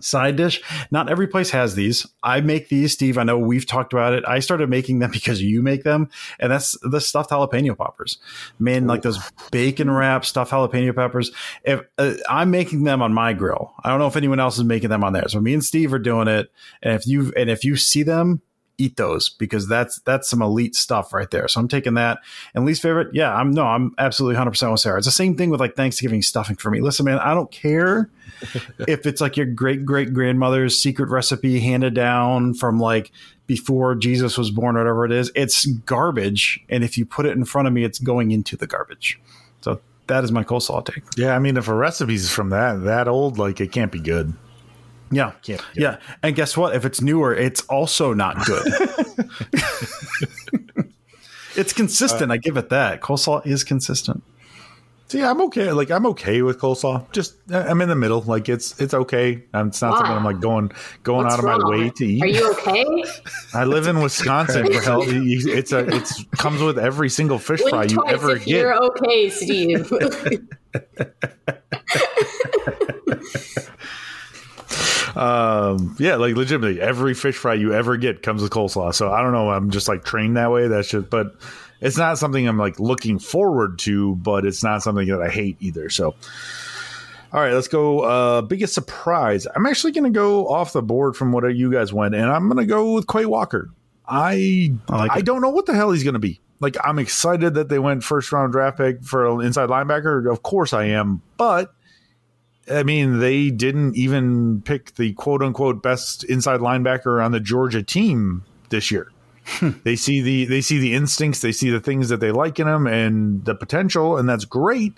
side 0.00 0.36
dish. 0.36 0.62
Not 0.90 1.08
every 1.08 1.26
place 1.26 1.50
has 1.50 1.74
these. 1.74 2.06
I 2.22 2.40
make 2.40 2.68
these, 2.68 2.92
Steve. 2.92 3.18
I 3.18 3.22
know 3.24 3.38
we've 3.38 3.66
talked 3.66 3.92
about 3.92 4.12
it. 4.12 4.24
I 4.26 4.40
started 4.40 4.68
making 4.68 4.98
them 4.98 5.10
because 5.12 5.42
you 5.42 5.62
make 5.62 5.84
them, 5.84 6.08
and 6.38 6.52
that's 6.52 6.76
the 6.82 7.00
stuffed 7.00 7.30
jalapeno 7.30 7.76
poppers. 7.76 8.18
Man, 8.58 8.86
like 8.86 9.02
those 9.02 9.18
bacon 9.50 9.90
wrap 9.90 10.24
stuffed 10.24 10.52
jalapeno 10.52 10.94
peppers. 10.94 11.32
If 11.64 11.80
uh, 11.98 12.14
I'm 12.28 12.50
making 12.50 12.84
them 12.84 13.02
on 13.02 13.12
my 13.12 13.32
grill, 13.32 13.72
I 13.82 13.88
don't 13.88 13.98
know 13.98 14.06
if 14.06 14.16
anyone 14.16 14.40
else 14.40 14.58
is 14.58 14.64
making 14.64 14.90
them 14.90 15.04
on 15.04 15.12
theirs. 15.12 15.32
So 15.32 15.40
me 15.40 15.54
and 15.54 15.64
Steve 15.64 15.92
are 15.92 15.98
doing 15.98 16.28
it, 16.28 16.50
and 16.82 16.94
if 16.94 17.06
you 17.06 17.32
and 17.36 17.50
if 17.50 17.64
you 17.64 17.76
see 17.76 18.02
them, 18.02 18.42
eat 18.78 18.96
those 18.96 19.28
because 19.28 19.68
that's 19.68 20.00
that's 20.00 20.28
some 20.28 20.42
elite 20.42 20.74
stuff 20.74 21.12
right 21.12 21.30
there. 21.30 21.48
So 21.48 21.60
I'm 21.60 21.68
taking 21.68 21.94
that. 21.94 22.18
And 22.54 22.64
least 22.64 22.82
favorite, 22.82 23.08
yeah, 23.12 23.34
I'm 23.34 23.52
no, 23.52 23.64
I'm 23.64 23.94
absolutely 23.98 24.34
100 24.34 24.50
percent 24.50 24.72
with 24.72 24.80
Sarah. 24.80 24.98
It's 24.98 25.06
the 25.06 25.12
same 25.12 25.36
thing 25.36 25.50
with 25.50 25.60
like 25.60 25.76
Thanksgiving 25.76 26.22
stuffing 26.22 26.56
for 26.56 26.70
me. 26.70 26.80
Listen, 26.80 27.04
man, 27.04 27.18
I 27.18 27.34
don't 27.34 27.50
care 27.50 28.10
if 28.88 29.06
it's 29.06 29.20
like 29.20 29.36
your 29.36 29.46
great 29.46 29.84
great 29.84 30.12
grandmother's 30.12 30.78
secret 30.78 31.08
recipe 31.08 31.60
handed 31.60 31.94
down 31.94 32.54
from 32.54 32.78
like 32.78 33.12
before 33.46 33.94
Jesus 33.94 34.38
was 34.38 34.50
born, 34.50 34.76
or 34.76 34.80
whatever 34.80 35.04
it 35.04 35.12
is. 35.12 35.30
It's 35.34 35.66
garbage, 35.66 36.64
and 36.68 36.82
if 36.82 36.96
you 36.96 37.04
put 37.04 37.26
it 37.26 37.36
in 37.36 37.44
front 37.44 37.68
of 37.68 37.74
me, 37.74 37.84
it's 37.84 37.98
going 37.98 38.30
into 38.30 38.56
the 38.56 38.66
garbage. 38.66 39.20
So 39.60 39.80
that 40.06 40.24
is 40.24 40.32
my 40.32 40.44
coleslaw 40.44 40.84
take. 40.84 41.04
Yeah, 41.16 41.34
I 41.34 41.38
mean, 41.38 41.56
if 41.56 41.68
a 41.68 41.74
recipe's 41.74 42.30
from 42.30 42.50
that 42.50 42.84
that 42.84 43.08
old, 43.08 43.38
like 43.38 43.60
it 43.60 43.72
can't 43.72 43.92
be 43.92 44.00
good. 44.00 44.34
Yeah. 45.10 45.32
Yeah. 45.74 45.98
And 46.22 46.34
guess 46.34 46.56
what? 46.56 46.74
If 46.74 46.84
it's 46.84 47.00
newer, 47.00 47.34
it's 47.34 47.62
also 47.62 48.14
not 48.14 48.44
good. 48.46 48.66
It's 51.56 51.72
consistent. 51.72 52.32
I 52.32 52.36
give 52.36 52.56
it 52.56 52.70
that. 52.70 53.00
Coleslaw 53.00 53.46
is 53.46 53.64
consistent. 53.64 54.22
See, 55.06 55.22
I'm 55.22 55.40
okay. 55.42 55.70
Like 55.70 55.90
I'm 55.90 56.06
okay 56.06 56.42
with 56.42 56.58
coleslaw. 56.58 57.10
Just 57.12 57.34
I'm 57.52 57.80
in 57.82 57.88
the 57.88 57.94
middle. 57.94 58.22
Like 58.22 58.48
it's 58.48 58.80
it's 58.80 58.94
okay. 58.94 59.44
Um, 59.52 59.68
it's 59.68 59.80
not 59.80 59.92
Why? 59.92 59.98
something 59.98 60.16
I'm 60.16 60.24
like 60.24 60.40
going 60.40 60.72
going 61.02 61.24
What's 61.24 61.34
out 61.34 61.44
of 61.44 61.60
my 61.60 61.68
way 61.68 61.90
to 61.90 62.04
eat. 62.04 62.22
Are 62.22 62.26
you 62.26 62.50
okay? 62.52 63.04
I 63.54 63.64
live 63.64 63.86
in 63.86 64.00
Wisconsin. 64.00 64.66
for 64.72 64.80
hell, 64.80 65.02
it's 65.06 65.72
a 65.72 65.86
it's 65.94 66.24
comes 66.38 66.60
with 66.62 66.78
every 66.78 67.10
single 67.10 67.38
fish 67.38 67.60
fry 67.68 67.84
you 67.84 68.02
ever 68.08 68.36
if 68.36 68.46
get. 68.46 68.60
you're 68.60 68.82
okay, 68.82 69.30
Steve. 69.30 69.92
Um, 75.16 75.96
yeah, 75.98 76.16
like 76.16 76.34
legitimately, 76.34 76.80
every 76.80 77.14
fish 77.14 77.36
fry 77.36 77.54
you 77.54 77.72
ever 77.72 77.96
get 77.96 78.22
comes 78.22 78.42
with 78.42 78.50
coleslaw. 78.50 78.94
So 78.94 79.12
I 79.12 79.22
don't 79.22 79.32
know. 79.32 79.50
I'm 79.50 79.70
just 79.70 79.88
like 79.88 80.04
trained 80.04 80.36
that 80.36 80.50
way. 80.50 80.68
That's 80.68 80.88
just, 80.88 81.10
but 81.10 81.36
it's 81.80 81.96
not 81.96 82.18
something 82.18 82.46
I'm 82.46 82.58
like 82.58 82.80
looking 82.80 83.18
forward 83.18 83.78
to. 83.80 84.16
But 84.16 84.44
it's 84.44 84.62
not 84.62 84.82
something 84.82 85.06
that 85.08 85.22
I 85.22 85.28
hate 85.28 85.56
either. 85.60 85.90
So, 85.90 86.14
all 87.32 87.40
right, 87.40 87.52
let's 87.52 87.68
go. 87.68 88.00
Uh, 88.00 88.42
biggest 88.42 88.74
surprise. 88.74 89.46
I'm 89.54 89.66
actually 89.66 89.92
going 89.92 90.04
to 90.04 90.16
go 90.16 90.48
off 90.48 90.72
the 90.72 90.82
board 90.82 91.16
from 91.16 91.32
what 91.32 91.44
you 91.54 91.70
guys 91.70 91.92
went, 91.92 92.14
and 92.14 92.24
I'm 92.24 92.48
going 92.48 92.58
to 92.58 92.66
go 92.66 92.92
with 92.94 93.06
Quay 93.06 93.26
Walker. 93.26 93.70
I 94.06 94.72
I 94.88 94.96
like 94.96 95.10
I 95.12 95.20
don't 95.20 95.40
know 95.40 95.50
what 95.50 95.66
the 95.66 95.74
hell 95.74 95.92
he's 95.92 96.04
going 96.04 96.14
to 96.14 96.20
be. 96.20 96.40
Like 96.60 96.76
I'm 96.84 96.98
excited 96.98 97.54
that 97.54 97.68
they 97.68 97.78
went 97.78 98.04
first 98.04 98.32
round 98.32 98.52
draft 98.52 98.78
pick 98.78 99.02
for 99.02 99.26
an 99.26 99.40
inside 99.44 99.68
linebacker. 99.68 100.30
Of 100.30 100.42
course 100.42 100.72
I 100.72 100.84
am, 100.84 101.22
but 101.36 101.73
I 102.70 102.82
mean, 102.82 103.18
they 103.18 103.50
didn't 103.50 103.96
even 103.96 104.62
pick 104.62 104.94
the 104.94 105.12
quote 105.14 105.42
unquote 105.42 105.82
best 105.82 106.24
inside 106.24 106.60
linebacker 106.60 107.22
on 107.24 107.32
the 107.32 107.40
Georgia 107.40 107.82
team 107.82 108.44
this 108.70 108.90
year. 108.90 109.10
they 109.84 109.96
see 109.96 110.22
the 110.22 110.46
they 110.46 110.60
see 110.60 110.78
the 110.78 110.94
instincts, 110.94 111.40
they 111.40 111.52
see 111.52 111.70
the 111.70 111.80
things 111.80 112.08
that 112.08 112.20
they 112.20 112.32
like 112.32 112.58
in 112.58 112.66
him 112.66 112.86
and 112.86 113.44
the 113.44 113.54
potential, 113.54 114.16
and 114.16 114.28
that's 114.28 114.44
great. 114.44 114.94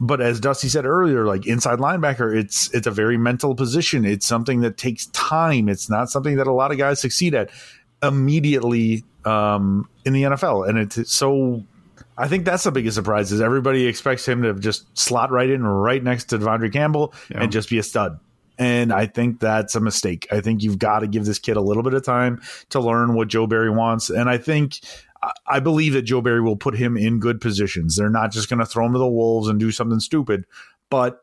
But 0.00 0.20
as 0.20 0.40
Dusty 0.40 0.68
said 0.68 0.84
earlier, 0.84 1.24
like 1.24 1.46
inside 1.46 1.78
linebacker, 1.78 2.36
it's 2.36 2.72
it's 2.74 2.86
a 2.86 2.90
very 2.90 3.16
mental 3.16 3.54
position. 3.54 4.04
It's 4.04 4.26
something 4.26 4.60
that 4.60 4.76
takes 4.76 5.06
time. 5.06 5.68
It's 5.68 5.88
not 5.88 6.10
something 6.10 6.36
that 6.36 6.46
a 6.46 6.52
lot 6.52 6.72
of 6.72 6.78
guys 6.78 7.00
succeed 7.00 7.34
at 7.34 7.50
immediately 8.02 9.04
um, 9.24 9.88
in 10.04 10.12
the 10.12 10.24
NFL, 10.24 10.68
and 10.68 10.78
it's 10.78 11.10
so 11.10 11.64
I 12.16 12.28
think 12.28 12.44
that's 12.44 12.64
the 12.64 12.72
biggest 12.72 12.94
surprise 12.94 13.32
is 13.32 13.40
everybody 13.40 13.86
expects 13.86 14.26
him 14.26 14.42
to 14.42 14.54
just 14.54 14.96
slot 14.96 15.30
right 15.30 15.50
in 15.50 15.64
right 15.64 16.02
next 16.02 16.24
to 16.26 16.38
De'Vondre 16.38 16.72
Campbell 16.72 17.12
Yeah. 17.30 17.42
and 17.42 17.52
just 17.52 17.68
be 17.68 17.78
a 17.78 17.82
stud. 17.82 18.18
And 18.56 18.92
I 18.92 19.06
think 19.06 19.40
that's 19.40 19.74
a 19.74 19.80
mistake. 19.80 20.28
I 20.30 20.40
think 20.40 20.62
you've 20.62 20.78
got 20.78 21.00
to 21.00 21.08
give 21.08 21.24
this 21.24 21.40
kid 21.40 21.56
a 21.56 21.60
little 21.60 21.82
bit 21.82 21.92
of 21.94 22.04
time 22.04 22.40
to 22.70 22.78
learn 22.78 23.14
what 23.14 23.26
Joe 23.26 23.48
Barry 23.48 23.70
wants. 23.70 24.10
And 24.10 24.30
I 24.30 24.38
think 24.38 24.78
I- 25.48 25.58
believe 25.58 25.94
that 25.94 26.02
Joe 26.02 26.20
Barry 26.20 26.40
will 26.40 26.56
put 26.56 26.76
him 26.76 26.96
in 26.96 27.18
good 27.18 27.40
positions. 27.40 27.96
They're 27.96 28.10
not 28.10 28.30
just 28.30 28.48
going 28.48 28.60
to 28.60 28.66
throw 28.66 28.86
him 28.86 28.92
to 28.92 28.98
the 28.98 29.08
wolves 29.08 29.48
and 29.48 29.58
do 29.58 29.72
something 29.72 29.98
stupid, 29.98 30.44
but 30.90 31.20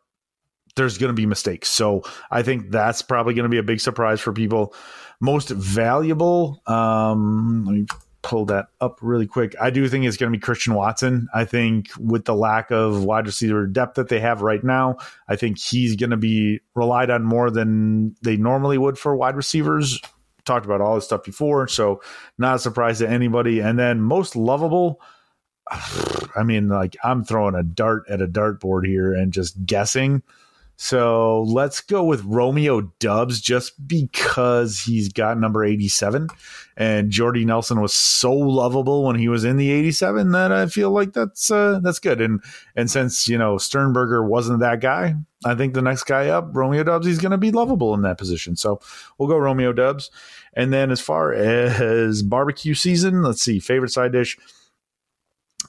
there's 0.75 0.97
going 0.97 1.09
to 1.09 1.13
be 1.13 1.25
mistakes. 1.25 1.69
So 1.69 2.01
I 2.31 2.41
think 2.43 2.71
that's 2.71 3.01
probably 3.01 3.33
going 3.33 3.43
to 3.43 3.49
be 3.49 3.59
a 3.59 3.63
big 3.63 3.79
surprise 3.79 4.19
for 4.19 4.33
people. 4.33 4.73
Most 5.19 5.49
valuable, 5.49 6.61
um, 6.65 7.63
let 7.65 7.75
me 7.75 7.85
pull 8.21 8.45
that 8.45 8.67
up 8.79 8.99
really 9.01 9.27
quick. 9.27 9.55
I 9.59 9.69
do 9.69 9.87
think 9.87 10.05
it's 10.05 10.17
going 10.17 10.31
to 10.31 10.37
be 10.37 10.41
Christian 10.41 10.73
Watson. 10.73 11.27
I 11.33 11.45
think 11.45 11.89
with 11.99 12.25
the 12.25 12.35
lack 12.35 12.71
of 12.71 13.03
wide 13.03 13.25
receiver 13.25 13.65
depth 13.65 13.95
that 13.95 14.09
they 14.09 14.19
have 14.19 14.41
right 14.41 14.63
now, 14.63 14.97
I 15.27 15.35
think 15.35 15.57
he's 15.57 15.95
going 15.95 16.11
to 16.11 16.17
be 16.17 16.59
relied 16.75 17.09
on 17.09 17.23
more 17.23 17.49
than 17.49 18.15
they 18.21 18.37
normally 18.37 18.77
would 18.77 18.97
for 18.97 19.15
wide 19.15 19.35
receivers. 19.35 19.99
Talked 20.45 20.65
about 20.65 20.81
all 20.81 20.95
this 20.95 21.05
stuff 21.05 21.23
before, 21.23 21.67
so 21.67 22.01
not 22.37 22.55
a 22.55 22.59
surprise 22.59 22.99
to 22.99 23.09
anybody. 23.09 23.59
And 23.59 23.77
then 23.77 24.01
most 24.01 24.35
lovable, 24.35 25.01
I 25.69 26.43
mean, 26.43 26.67
like 26.69 26.95
I'm 27.03 27.23
throwing 27.23 27.55
a 27.55 27.63
dart 27.63 28.03
at 28.09 28.21
a 28.21 28.27
dartboard 28.27 28.85
here 28.85 29.13
and 29.13 29.33
just 29.33 29.65
guessing. 29.65 30.23
So 30.83 31.43
let's 31.43 31.79
go 31.79 32.03
with 32.03 32.23
Romeo 32.23 32.81
Doubs 32.97 33.39
just 33.39 33.87
because 33.87 34.79
he's 34.79 35.09
got 35.09 35.37
number 35.37 35.63
87. 35.63 36.27
And 36.75 37.11
Jordy 37.11 37.45
Nelson 37.45 37.79
was 37.81 37.93
so 37.93 38.33
lovable 38.33 39.03
when 39.03 39.15
he 39.15 39.27
was 39.27 39.43
in 39.43 39.57
the 39.57 39.69
87 39.69 40.31
that 40.31 40.51
I 40.51 40.65
feel 40.65 40.89
like 40.89 41.13
that's 41.13 41.51
uh, 41.51 41.81
that's 41.83 41.99
good. 41.99 42.19
And 42.19 42.41
and 42.75 42.89
since 42.89 43.27
you 43.27 43.37
know 43.37 43.59
Sternberger 43.59 44.27
wasn't 44.27 44.59
that 44.61 44.81
guy, 44.81 45.13
I 45.45 45.53
think 45.53 45.75
the 45.75 45.83
next 45.83 46.05
guy 46.05 46.29
up, 46.29 46.49
Romeo 46.51 46.81
Doubs, 46.83 47.05
he's 47.05 47.19
going 47.19 47.31
to 47.31 47.37
be 47.37 47.51
lovable 47.51 47.93
in 47.93 48.01
that 48.01 48.17
position. 48.17 48.55
So 48.55 48.79
we'll 49.19 49.29
go 49.29 49.37
Romeo 49.37 49.73
Doubs. 49.73 50.09
And 50.55 50.73
then 50.73 50.89
as 50.89 50.99
far 50.99 51.31
as 51.33 52.23
barbecue 52.23 52.73
season, 52.73 53.21
let's 53.21 53.43
see, 53.43 53.59
favorite 53.59 53.91
side 53.91 54.13
dish 54.13 54.35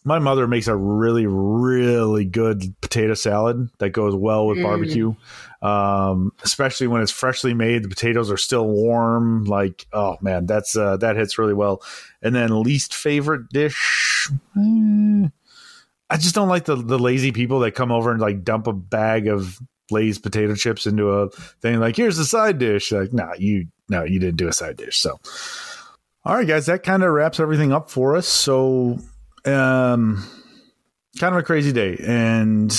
my 0.05 0.19
mother 0.19 0.47
makes 0.49 0.67
a 0.67 0.77
really 0.77 1.27
really 1.27 2.25
good 2.25 2.75
potato 2.81 3.15
salad 3.15 3.69
that 3.79 3.91
goes 3.91 4.15
well 4.15 4.47
with 4.47 4.59
Mm. 4.59 4.63
barbecue. 4.63 5.15
Um, 5.63 6.33
especially 6.43 6.89
when 6.89 7.03
it's 7.03 7.13
freshly 7.13 7.55
made 7.55 7.85
the 7.85 7.89
potatoes 7.89 8.31
are 8.33 8.37
still 8.37 8.67
warm 8.67 9.45
like 9.45 9.87
oh 9.93 10.17
man 10.21 10.47
that's 10.47 10.77
uh, 10.77 10.97
that 10.97 11.17
hits 11.17 11.39
really 11.39 11.55
well. 11.55 11.83
And 12.21 12.35
then 12.35 12.63
least 12.63 12.95
favorite 12.95 13.49
dish 13.51 14.29
eh, 14.57 15.29
i 16.11 16.17
just 16.17 16.35
don't 16.35 16.49
like 16.49 16.65
the 16.65 16.75
the 16.77 16.99
lazy 16.99 17.31
people 17.33 17.61
that 17.61 17.73
come 17.77 17.93
over 17.93 18.11
and 18.11 18.21
like 18.21 18.43
dump 18.45 18.67
a 18.67 18.73
bag 18.73 19.29
of 19.29 19.59
Lay's 19.91 20.19
potato 20.19 20.55
chips 20.55 20.87
into 20.87 21.11
a 21.11 21.29
thing 21.61 21.79
like 21.79 21.97
here's 21.97 22.19
a 22.19 22.25
side 22.25 22.59
dish. 22.59 22.91
Like 22.93 23.13
no 23.13 23.31
you 23.39 23.67
no 23.89 24.03
you 24.05 24.19
didn't 24.19 24.37
do 24.39 24.49
a 24.49 24.53
side 24.53 24.77
dish 24.77 24.99
so. 24.99 25.21
All 26.25 26.35
right 26.37 26.47
guys 26.47 26.67
that 26.67 26.83
kind 26.83 27.03
of 27.03 27.11
wraps 27.13 27.39
everything 27.41 27.73
up 27.73 27.91
for 27.91 28.17
us 28.17 28.27
so 28.27 28.99
um 29.47 30.25
kind 31.19 31.35
of 31.35 31.41
a 31.41 31.45
crazy 31.45 31.73
day. 31.73 31.97
And 32.05 32.73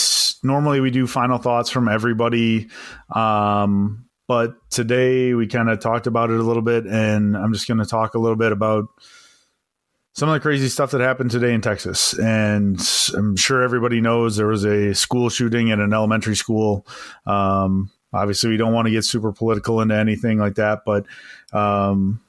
normally 0.44 0.80
we 0.80 0.92
do 0.92 1.08
final 1.08 1.38
thoughts 1.38 1.70
from 1.70 1.88
everybody. 1.88 2.70
Um 3.14 4.06
but 4.28 4.56
today 4.70 5.34
we 5.34 5.48
kind 5.48 5.70
of 5.70 5.80
talked 5.80 6.08
about 6.08 6.32
it 6.32 6.40
a 6.40 6.44
little 6.44 6.62
bit 6.62 6.86
and 6.86 7.36
i'm 7.36 7.52
just 7.52 7.68
going 7.68 7.78
to 7.78 7.86
talk 7.86 8.16
a 8.16 8.20
little 8.20 8.38
bit 8.38 8.54
about 8.54 8.86
some 10.14 10.30
of 10.30 10.34
the 10.34 10.40
crazy 10.40 10.70
stuff 10.70 10.92
that 10.92 11.02
happened 11.02 11.30
today 11.30 11.54
in 11.54 11.60
texas. 11.60 12.18
And 12.18 12.80
i'm 13.16 13.36
sure 13.36 13.62
everybody 13.62 14.00
knows 14.00 14.38
there 14.38 14.48
was 14.48 14.64
a 14.64 14.96
school 14.96 15.30
shooting 15.30 15.72
at 15.72 15.80
an 15.80 15.94
elementary 15.94 16.36
school. 16.36 16.88
Um 17.26 17.92
obviously 18.14 18.50
we 18.50 18.58
don't 18.58 18.74
want 18.74 18.86
to 18.86 18.92
get 18.92 19.04
super 19.04 19.34
political 19.34 19.82
into 19.82 19.96
anything 19.96 20.38
like 20.38 20.56
that 20.56 20.84
but 20.86 21.06
um 21.52 22.22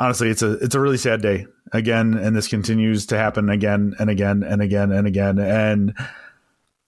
honestly 0.00 0.30
it's 0.30 0.42
a 0.42 0.52
it's 0.54 0.74
a 0.74 0.80
really 0.80 0.96
sad 0.96 1.20
day 1.20 1.46
again 1.72 2.14
and 2.14 2.34
this 2.34 2.48
continues 2.48 3.06
to 3.06 3.16
happen 3.16 3.50
again 3.50 3.94
and 3.98 4.10
again 4.10 4.42
and 4.42 4.62
again 4.62 4.90
and 4.90 5.06
again. 5.06 5.38
And 5.38 5.94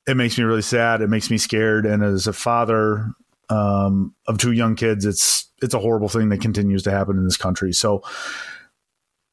it 0.09 0.17
makes 0.17 0.37
me 0.37 0.45
really 0.45 0.63
sad. 0.63 1.03
It 1.03 1.11
makes 1.11 1.31
me 1.31 1.39
scared. 1.39 1.87
And 1.87 2.03
as 2.03 2.27
a 2.27 2.33
father 2.33 3.13
um, 3.49 4.15
of 4.27 4.39
two 4.39 4.53
young 4.53 4.75
kids 4.75 5.05
it's 5.05 5.49
it's 5.61 5.75
a 5.75 5.79
horrible 5.79 6.09
thing 6.09 6.31
that 6.31 6.41
continues 6.41 6.83
to 6.85 6.91
happen 6.91 7.19
in 7.19 7.25
this 7.25 7.37
country. 7.37 7.73
So 7.73 8.03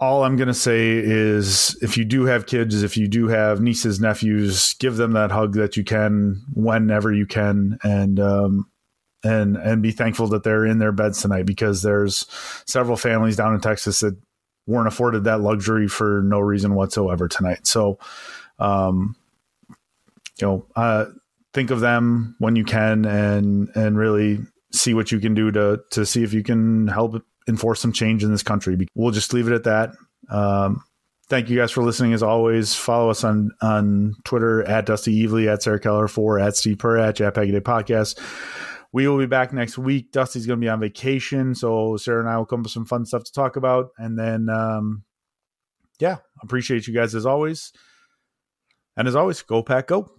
all 0.02 0.24
i'm 0.24 0.38
going 0.38 0.48
to 0.48 0.54
say 0.54 0.92
is 0.92 1.78
if 1.82 1.98
you 1.98 2.06
do 2.06 2.24
have 2.24 2.46
kids 2.46 2.84
if 2.84 2.96
you 2.96 3.06
do 3.06 3.28
have 3.28 3.60
nieces 3.60 4.00
nephews 4.00 4.74
give 4.76 4.96
them 4.96 5.12
that 5.12 5.30
hug 5.30 5.56
that 5.56 5.76
you 5.76 5.84
can 5.84 6.42
whenever 6.54 7.13
you 7.13 7.26
can. 7.26 7.78
And 7.84 8.20
um, 8.20 8.70
and 9.24 9.58
and 9.58 9.82
be 9.82 9.92
thankful 9.92 10.28
that 10.28 10.44
they're 10.44 10.66
in 10.66 10.80
their 10.80 10.92
beds 10.92 11.22
tonight 11.22 11.46
because 11.46 11.82
there's 11.82 12.26
several 12.66 12.98
families 12.98 13.36
down 13.36 13.54
in 13.54 13.62
Texas 13.62 14.00
that 14.00 14.18
weren't 14.68 14.88
afforded 14.88 15.24
that 15.24 15.42
luxury 15.42 15.88
for 15.88 16.22
no 16.24 16.40
reason 16.40 16.76
whatsoever 16.76 17.28
tonight. 17.28 17.66
So, 17.66 17.98
um, 18.60 19.16
you 20.40 20.48
know, 20.48 20.66
uh, 20.76 21.06
think 21.54 21.72
of 21.72 21.80
them 21.80 22.36
when 22.40 22.56
you 22.56 22.64
can, 22.64 23.06
and 23.06 23.70
and 23.76 23.98
really 23.98 24.40
see 24.72 24.94
what 24.94 25.12
you 25.12 25.20
can 25.20 25.34
do 25.34 25.52
to 25.52 25.82
to 25.92 26.06
see 26.06 26.24
if 26.24 26.34
you 26.34 26.44
can 26.44 26.88
help 26.88 27.22
enforce 27.48 27.80
some 27.80 27.92
change 27.92 28.24
in 28.24 28.32
this 28.32 28.44
country. 28.44 28.88
We'll 28.96 29.12
just 29.12 29.34
leave 29.34 29.48
it 29.48 29.54
at 29.54 29.64
that. 29.64 29.92
Um, 30.30 30.84
thank 31.30 31.50
you 31.50 31.58
guys 31.58 31.72
for 31.72 31.84
listening. 31.84 32.14
As 32.14 32.24
always, 32.24 32.76
follow 32.76 33.10
us 33.10 33.24
on 33.24 33.52
on 33.62 34.16
Twitter 34.24 34.64
at 34.64 34.86
Dusty 34.86 35.26
Evely, 35.26 35.52
at 35.52 35.64
Sarah 35.64 35.80
Keller 35.80 36.08
four, 36.08 36.40
at 36.40 36.56
Steve 36.56 36.78
Perrat, 36.78 37.20
at 37.20 37.34
Day 37.34 37.60
Podcast. 37.60 38.20
We 38.91 39.08
will 39.08 39.19
be 39.19 39.28
back 39.28 39.54
next 39.54 39.78
week. 39.78 40.12
Dusty's 40.12 40.47
going 40.47 40.60
to 40.60 40.65
be 40.65 40.69
on 40.69 40.80
vacation, 40.80 41.54
so 41.54 41.97
Sarah 41.97 42.21
and 42.21 42.30
I 42.30 42.38
will 42.38 42.45
come 42.45 42.62
up 42.62 42.65
with 42.65 42.71
some 42.71 42.86
fun 42.86 43.06
stuff 43.06 43.23
to 43.23 43.32
talk 43.32 43.56
about. 43.56 43.89
And 43.97 44.17
then, 44.17 44.49
um, 44.49 45.04
yeah, 46.00 46.17
appreciate 46.42 46.87
you 46.87 46.94
guys 46.94 47.13
as 47.13 47.25
always. 47.25 47.71
And 48.98 49.08
as 49.08 49.15
always, 49.15 49.42
go 49.44 49.62
pack, 49.62 49.87
go. 49.87 50.12